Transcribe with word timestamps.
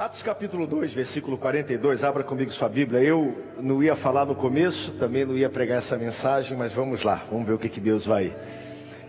Atos 0.00 0.22
capítulo 0.22 0.66
2, 0.66 0.94
versículo 0.94 1.36
42, 1.36 2.04
abra 2.04 2.24
comigo 2.24 2.50
sua 2.50 2.70
Bíblia. 2.70 3.02
Eu 3.02 3.36
não 3.60 3.82
ia 3.82 3.94
falar 3.94 4.24
no 4.24 4.34
começo, 4.34 4.92
também 4.92 5.26
não 5.26 5.36
ia 5.36 5.50
pregar 5.50 5.76
essa 5.76 5.94
mensagem, 5.98 6.56
mas 6.56 6.72
vamos 6.72 7.02
lá, 7.02 7.22
vamos 7.30 7.46
ver 7.46 7.52
o 7.52 7.58
que, 7.58 7.68
que 7.68 7.80
Deus 7.80 8.06
vai 8.06 8.34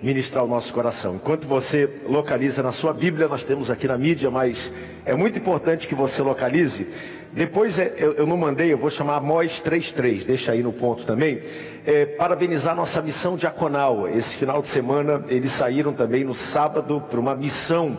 ministrar 0.04 0.42
ao 0.42 0.50
nosso 0.50 0.74
coração. 0.74 1.16
Enquanto 1.16 1.48
você 1.48 1.90
localiza 2.10 2.62
na 2.62 2.74
sua 2.74 2.92
Bíblia, 2.92 3.30
nós 3.30 3.46
temos 3.46 3.72
aqui 3.72 3.88
na 3.88 3.98
mídia, 3.98 4.30
mas 4.30 4.74
é 5.06 5.16
muito 5.16 5.40
importante 5.40 5.88
que 5.88 5.96
você 5.96 6.22
localize. 6.22 6.86
Depois 7.32 7.80
é, 7.80 7.94
eu, 7.98 8.28
não 8.28 8.36
mandei, 8.36 8.74
eu 8.74 8.78
vou 8.78 8.90
chamar 8.90 9.22
MOS 9.22 9.62
33, 9.62 10.26
deixa 10.26 10.52
aí 10.52 10.62
no 10.62 10.74
ponto 10.74 11.06
também. 11.06 11.42
É, 11.86 12.06
parabenizar 12.06 12.76
nossa 12.76 13.02
missão 13.02 13.38
diaconal. 13.38 14.10
Esse 14.10 14.36
final 14.36 14.62
de 14.62 14.68
semana 14.68 15.24
eles 15.30 15.54
saíram 15.54 15.94
também 15.94 16.26
no 16.26 16.34
sábado 16.34 17.02
para 17.10 17.18
uma 17.18 17.34
missão 17.34 17.98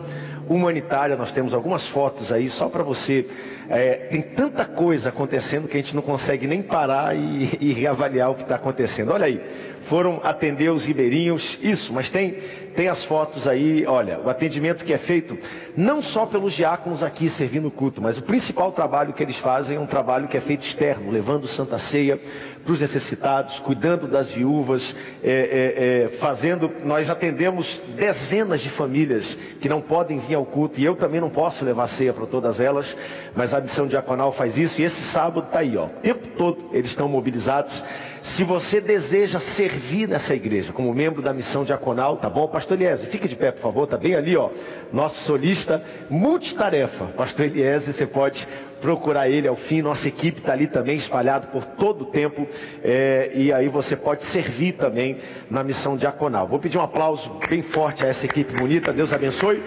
humanitária. 0.49 1.15
Nós 1.15 1.33
temos 1.33 1.53
algumas 1.53 1.87
fotos 1.87 2.31
aí 2.31 2.49
só 2.49 2.69
para 2.69 2.83
você. 2.83 3.25
É, 3.69 3.93
tem 4.09 4.21
tanta 4.21 4.65
coisa 4.65 5.09
acontecendo 5.09 5.67
que 5.67 5.77
a 5.77 5.79
gente 5.79 5.95
não 5.95 6.01
consegue 6.01 6.45
nem 6.45 6.61
parar 6.61 7.15
e, 7.15 7.57
e 7.61 7.73
reavaliar 7.73 8.31
o 8.31 8.35
que 8.35 8.43
está 8.43 8.55
acontecendo. 8.55 9.11
Olha 9.11 9.25
aí, 9.25 9.41
foram 9.81 10.19
atender 10.23 10.71
os 10.71 10.85
ribeirinhos, 10.85 11.59
isso, 11.61 11.93
mas 11.93 12.09
tem, 12.09 12.37
tem 12.75 12.87
as 12.87 13.03
fotos 13.03 13.47
aí, 13.47 13.85
olha, 13.85 14.19
o 14.19 14.29
atendimento 14.29 14.83
que 14.83 14.93
é 14.93 14.97
feito 14.97 15.37
não 15.75 16.01
só 16.01 16.25
pelos 16.25 16.53
diáconos 16.53 17.03
aqui 17.03 17.29
servindo 17.29 17.67
o 17.67 17.71
culto, 17.71 18.01
mas 18.01 18.17
o 18.17 18.21
principal 18.21 18.71
trabalho 18.71 19.13
que 19.13 19.23
eles 19.23 19.37
fazem 19.37 19.77
é 19.77 19.79
um 19.79 19.85
trabalho 19.85 20.27
que 20.27 20.37
é 20.37 20.41
feito 20.41 20.63
externo, 20.63 21.11
levando 21.11 21.47
Santa 21.47 21.77
Ceia 21.77 22.19
para 22.63 22.73
os 22.73 22.79
necessitados, 22.79 23.59
cuidando 23.59 24.07
das 24.07 24.31
viúvas, 24.31 24.95
é, 25.21 25.29
é, 25.31 26.05
é, 26.05 26.17
fazendo. 26.17 26.71
Nós 26.85 27.09
atendemos 27.09 27.81
dezenas 27.95 28.61
de 28.61 28.69
famílias 28.69 29.37
que 29.59 29.67
não 29.67 29.81
podem 29.81 30.17
vir 30.17 30.35
ao 30.35 30.45
culto, 30.45 30.79
e 30.79 30.85
eu 30.85 30.95
também 30.95 31.19
não 31.19 31.29
posso 31.29 31.65
levar 31.65 31.87
ceia 31.87 32.13
para 32.13 32.25
todas 32.25 32.59
elas, 32.59 32.95
mas 33.35 33.53
a 33.53 33.59
missão 33.59 33.85
diaconal 33.85 34.31
faz 34.31 34.57
isso, 34.57 34.81
e 34.81 34.85
esse 34.85 35.01
sábado 35.01 35.45
está 35.45 35.59
aí, 35.59 35.75
ó, 35.75 35.85
o 35.85 35.89
tempo 35.89 36.27
todo 36.37 36.69
eles 36.71 36.89
estão 36.89 37.07
mobilizados. 37.07 37.83
Se 38.21 38.45
você 38.45 38.79
deseja 38.79 39.37
servir 39.37 40.07
nessa 40.07 40.33
igreja 40.33 40.71
como 40.71 40.93
membro 40.93 41.21
da 41.21 41.33
missão 41.33 41.65
diaconal, 41.65 42.15
tá 42.15 42.29
bom? 42.29 42.47
Pastor 42.47 42.79
Eliese, 42.79 43.05
fica 43.07 43.27
de 43.27 43.35
pé, 43.35 43.51
por 43.51 43.59
favor, 43.59 43.85
tá 43.85 43.97
bem 43.97 44.15
ali, 44.15 44.37
ó. 44.37 44.49
Nosso 44.93 45.19
solista 45.25 45.62
multitarefa. 46.09 47.05
Pastor 47.05 47.45
Eliese, 47.45 47.93
você 47.93 48.05
pode 48.05 48.47
procurar 48.83 49.29
ele 49.29 49.47
ao 49.47 49.55
fim. 49.55 49.81
Nossa 49.81 50.09
equipe 50.09 50.39
está 50.39 50.51
ali 50.51 50.67
também 50.67 50.97
espalhado 50.97 51.47
por 51.47 51.63
todo 51.63 52.01
o 52.01 52.05
tempo. 52.05 52.45
É, 52.83 53.31
e 53.33 53.51
aí 53.53 53.69
você 53.69 53.95
pode 53.95 54.23
servir 54.23 54.73
também 54.73 55.17
na 55.49 55.63
missão 55.63 55.95
diaconal. 55.95 56.45
Vou 56.45 56.59
pedir 56.59 56.77
um 56.77 56.81
aplauso 56.81 57.31
bem 57.49 57.61
forte 57.61 58.05
a 58.05 58.09
essa 58.09 58.25
equipe 58.25 58.53
bonita. 58.53 58.91
Deus 58.91 59.13
abençoe. 59.13 59.63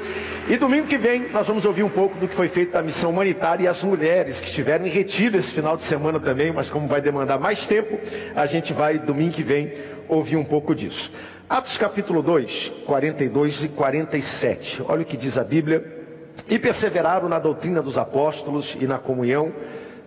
E 0.49 0.59
domingo 0.59 0.87
que 0.87 0.99
vem 0.99 1.29
nós 1.33 1.47
vamos 1.47 1.65
ouvir 1.65 1.83
um 1.83 1.89
pouco 1.89 2.19
do 2.19 2.29
que 2.29 2.35
foi 2.35 2.47
feito 2.47 2.73
da 2.73 2.83
missão 2.83 3.11
humanitária 3.11 3.65
e 3.65 3.67
as 3.67 3.83
mulheres 3.83 4.39
que 4.39 4.49
estiveram 4.49 4.87
em 4.87 4.91
retiro 4.91 5.39
esse 5.39 5.53
final 5.53 5.77
de 5.77 5.83
semana 5.83 6.21
também. 6.21 6.53
Mas 6.53 6.69
como 6.69 6.87
vai 6.87 7.01
demandar 7.01 7.39
mais 7.39 7.67
tempo, 7.67 7.99
a 8.35 8.45
gente 8.45 8.75
vai 8.75 8.99
domingo 8.99 9.33
que 9.33 9.43
vem 9.43 9.73
ouvir 10.09 10.37
um 10.37 10.45
pouco 10.45 10.75
disso. 10.75 11.11
Atos 11.49 11.79
capítulo 11.79 12.23
2, 12.23 12.73
42 12.85 13.65
e 13.65 13.69
47. 13.69 14.83
Olha 14.89 15.03
o 15.03 15.05
que 15.05 15.17
diz 15.17 15.39
a 15.39 15.45
Bíblia. 15.45 16.05
E 16.49 16.59
perseveraram 16.59 17.29
na 17.29 17.39
doutrina 17.39 17.81
dos 17.81 17.97
apóstolos 17.97 18.77
e 18.81 18.85
na 18.85 18.99
comunhão, 18.99 19.53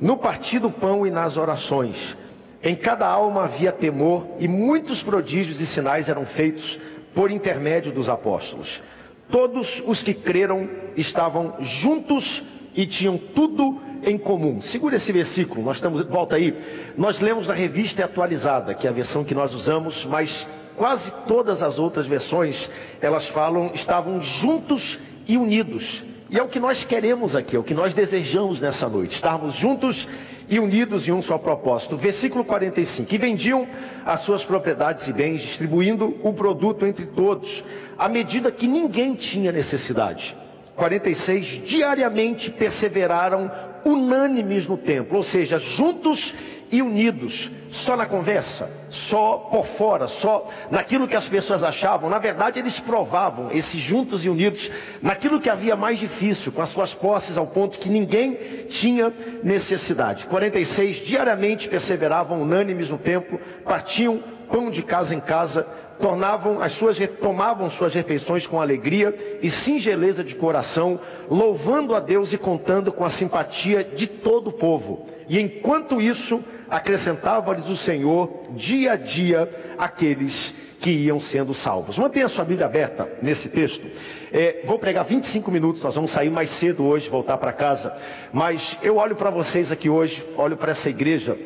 no 0.01 0.17
partir 0.17 0.59
do 0.59 0.69
pão 0.69 1.07
e 1.07 1.11
nas 1.11 1.37
orações. 1.37 2.17
Em 2.61 2.75
cada 2.75 3.07
alma 3.07 3.45
havia 3.45 3.71
temor, 3.71 4.27
e 4.37 4.49
muitos 4.49 5.01
prodígios 5.01 5.61
e 5.61 5.65
sinais 5.65 6.09
eram 6.09 6.25
feitos 6.25 6.77
por 7.15 7.31
intermédio 7.31 7.93
dos 7.93 8.09
apóstolos. 8.09 8.81
Todos 9.31 9.81
os 9.87 10.03
que 10.03 10.13
creram 10.13 10.69
estavam 10.97 11.55
juntos 11.61 12.43
e 12.75 12.85
tinham 12.85 13.17
tudo 13.17 13.79
em 14.03 14.17
comum. 14.17 14.59
Segura 14.59 14.97
esse 14.97 15.13
versículo, 15.13 15.63
nós 15.63 15.77
estamos, 15.77 16.01
volta 16.05 16.35
aí. 16.35 16.53
Nós 16.97 17.21
lemos 17.21 17.47
na 17.47 17.53
revista 17.53 18.03
atualizada, 18.03 18.73
que 18.73 18.85
é 18.85 18.89
a 18.89 18.93
versão 18.93 19.23
que 19.23 19.33
nós 19.33 19.53
usamos, 19.53 20.05
mas 20.05 20.45
quase 20.79 21.11
todas 21.27 21.61
as 21.61 21.77
outras 21.77 22.07
versões, 22.07 22.69
elas 23.01 23.27
falam, 23.27 23.69
estavam 23.73 24.21
juntos 24.21 24.97
e 25.27 25.35
unidos. 25.35 26.05
E 26.29 26.39
é 26.39 26.41
o 26.41 26.47
que 26.47 26.57
nós 26.57 26.85
queremos 26.85 27.35
aqui, 27.35 27.57
é 27.57 27.59
o 27.59 27.63
que 27.63 27.73
nós 27.73 27.93
desejamos 27.93 28.61
nessa 28.61 28.87
noite, 28.87 29.11
estarmos 29.11 29.55
juntos 29.55 30.07
e 30.47 30.57
unidos 30.57 31.05
em 31.05 31.11
um 31.11 31.21
só 31.21 31.37
propósito. 31.37 31.97
Versículo 31.97 32.45
45: 32.45 33.13
E 33.13 33.17
vendiam 33.17 33.67
as 34.05 34.21
suas 34.21 34.45
propriedades 34.45 35.05
e 35.09 35.11
bens, 35.11 35.41
distribuindo 35.41 36.15
o 36.23 36.31
produto 36.31 36.85
entre 36.85 37.07
todos, 37.07 37.61
à 37.97 38.07
medida 38.07 38.49
que 38.49 38.65
ninguém 38.65 39.15
tinha 39.15 39.51
necessidade. 39.51 40.33
46: 40.77 41.61
Diariamente 41.65 42.49
perseveraram 42.49 43.51
unânimes 43.83 44.65
no 44.65 44.77
templo, 44.77 45.17
ou 45.17 45.23
seja, 45.23 45.59
juntos 45.59 46.33
e 46.33 46.58
unidos, 46.71 47.49
só 47.71 47.95
na 47.97 48.05
conversa, 48.05 48.69
só 48.89 49.37
por 49.51 49.65
fora, 49.65 50.07
só 50.07 50.47
naquilo 50.69 51.07
que 51.07 51.15
as 51.15 51.27
pessoas 51.27 51.63
achavam. 51.63 52.09
Na 52.09 52.19
verdade, 52.19 52.59
eles 52.59 52.79
provavam, 52.79 53.49
esses 53.51 53.81
juntos 53.81 54.23
e 54.23 54.29
unidos, 54.29 54.71
naquilo 55.01 55.39
que 55.39 55.49
havia 55.49 55.75
mais 55.75 55.99
difícil, 55.99 56.51
com 56.51 56.61
as 56.61 56.69
suas 56.69 56.93
posses, 56.93 57.37
ao 57.37 57.47
ponto 57.47 57.79
que 57.79 57.89
ninguém 57.89 58.33
tinha 58.69 59.11
necessidade. 59.43 60.25
46, 60.25 60.97
diariamente 60.97 61.67
perseveravam 61.67 62.41
unânimes 62.41 62.89
no 62.89 62.97
templo, 62.97 63.39
partiam 63.65 64.21
pão 64.49 64.69
de 64.69 64.81
casa 64.81 65.15
em 65.15 65.19
casa, 65.19 65.67
tornavam 65.99 66.61
as 66.61 66.71
suas, 66.71 66.97
tomavam 67.21 67.69
suas 67.69 67.93
refeições 67.93 68.47
com 68.47 68.59
alegria 68.59 69.39
e 69.41 69.49
singeleza 69.49 70.23
de 70.23 70.35
coração, 70.35 70.99
louvando 71.29 71.93
a 71.93 71.99
Deus 71.99 72.33
e 72.33 72.37
contando 72.37 72.91
com 72.91 73.03
a 73.03 73.09
simpatia 73.09 73.83
de 73.83 74.07
todo 74.07 74.47
o 74.47 74.53
povo. 74.53 75.05
E 75.27 75.39
enquanto 75.39 76.01
isso, 76.01 76.43
acrescentava-lhes 76.69 77.67
o 77.67 77.75
Senhor 77.75 78.43
dia 78.51 78.93
a 78.93 78.95
dia 78.95 79.49
aqueles 79.77 80.53
que 80.79 80.91
iam 80.91 81.19
sendo 81.19 81.53
salvos. 81.53 81.97
Mantenha 81.97 82.29
sua 82.29 82.45
Bíblia 82.45 82.65
aberta 82.65 83.09
nesse 83.21 83.49
texto. 83.49 83.85
É, 84.31 84.61
vou 84.63 84.79
pregar 84.79 85.03
25 85.03 85.51
minutos, 85.51 85.83
nós 85.83 85.95
vamos 85.95 86.11
sair 86.11 86.29
mais 86.29 86.49
cedo 86.49 86.85
hoje, 86.85 87.09
voltar 87.09 87.37
para 87.37 87.51
casa. 87.51 87.93
Mas 88.31 88.77
eu 88.81 88.95
olho 88.95 89.15
para 89.15 89.29
vocês 89.29 89.71
aqui 89.71 89.89
hoje, 89.89 90.25
olho 90.37 90.55
para 90.55 90.71
essa 90.71 90.89
igreja, 90.89 91.37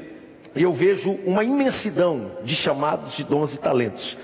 e 0.55 0.61
eu 0.61 0.71
vejo 0.71 1.11
uma 1.25 1.43
imensidão 1.43 2.31
de 2.43 2.55
chamados 2.55 3.13
de 3.13 3.23
dons 3.23 3.55
e 3.55 3.57
talentos. 3.57 4.15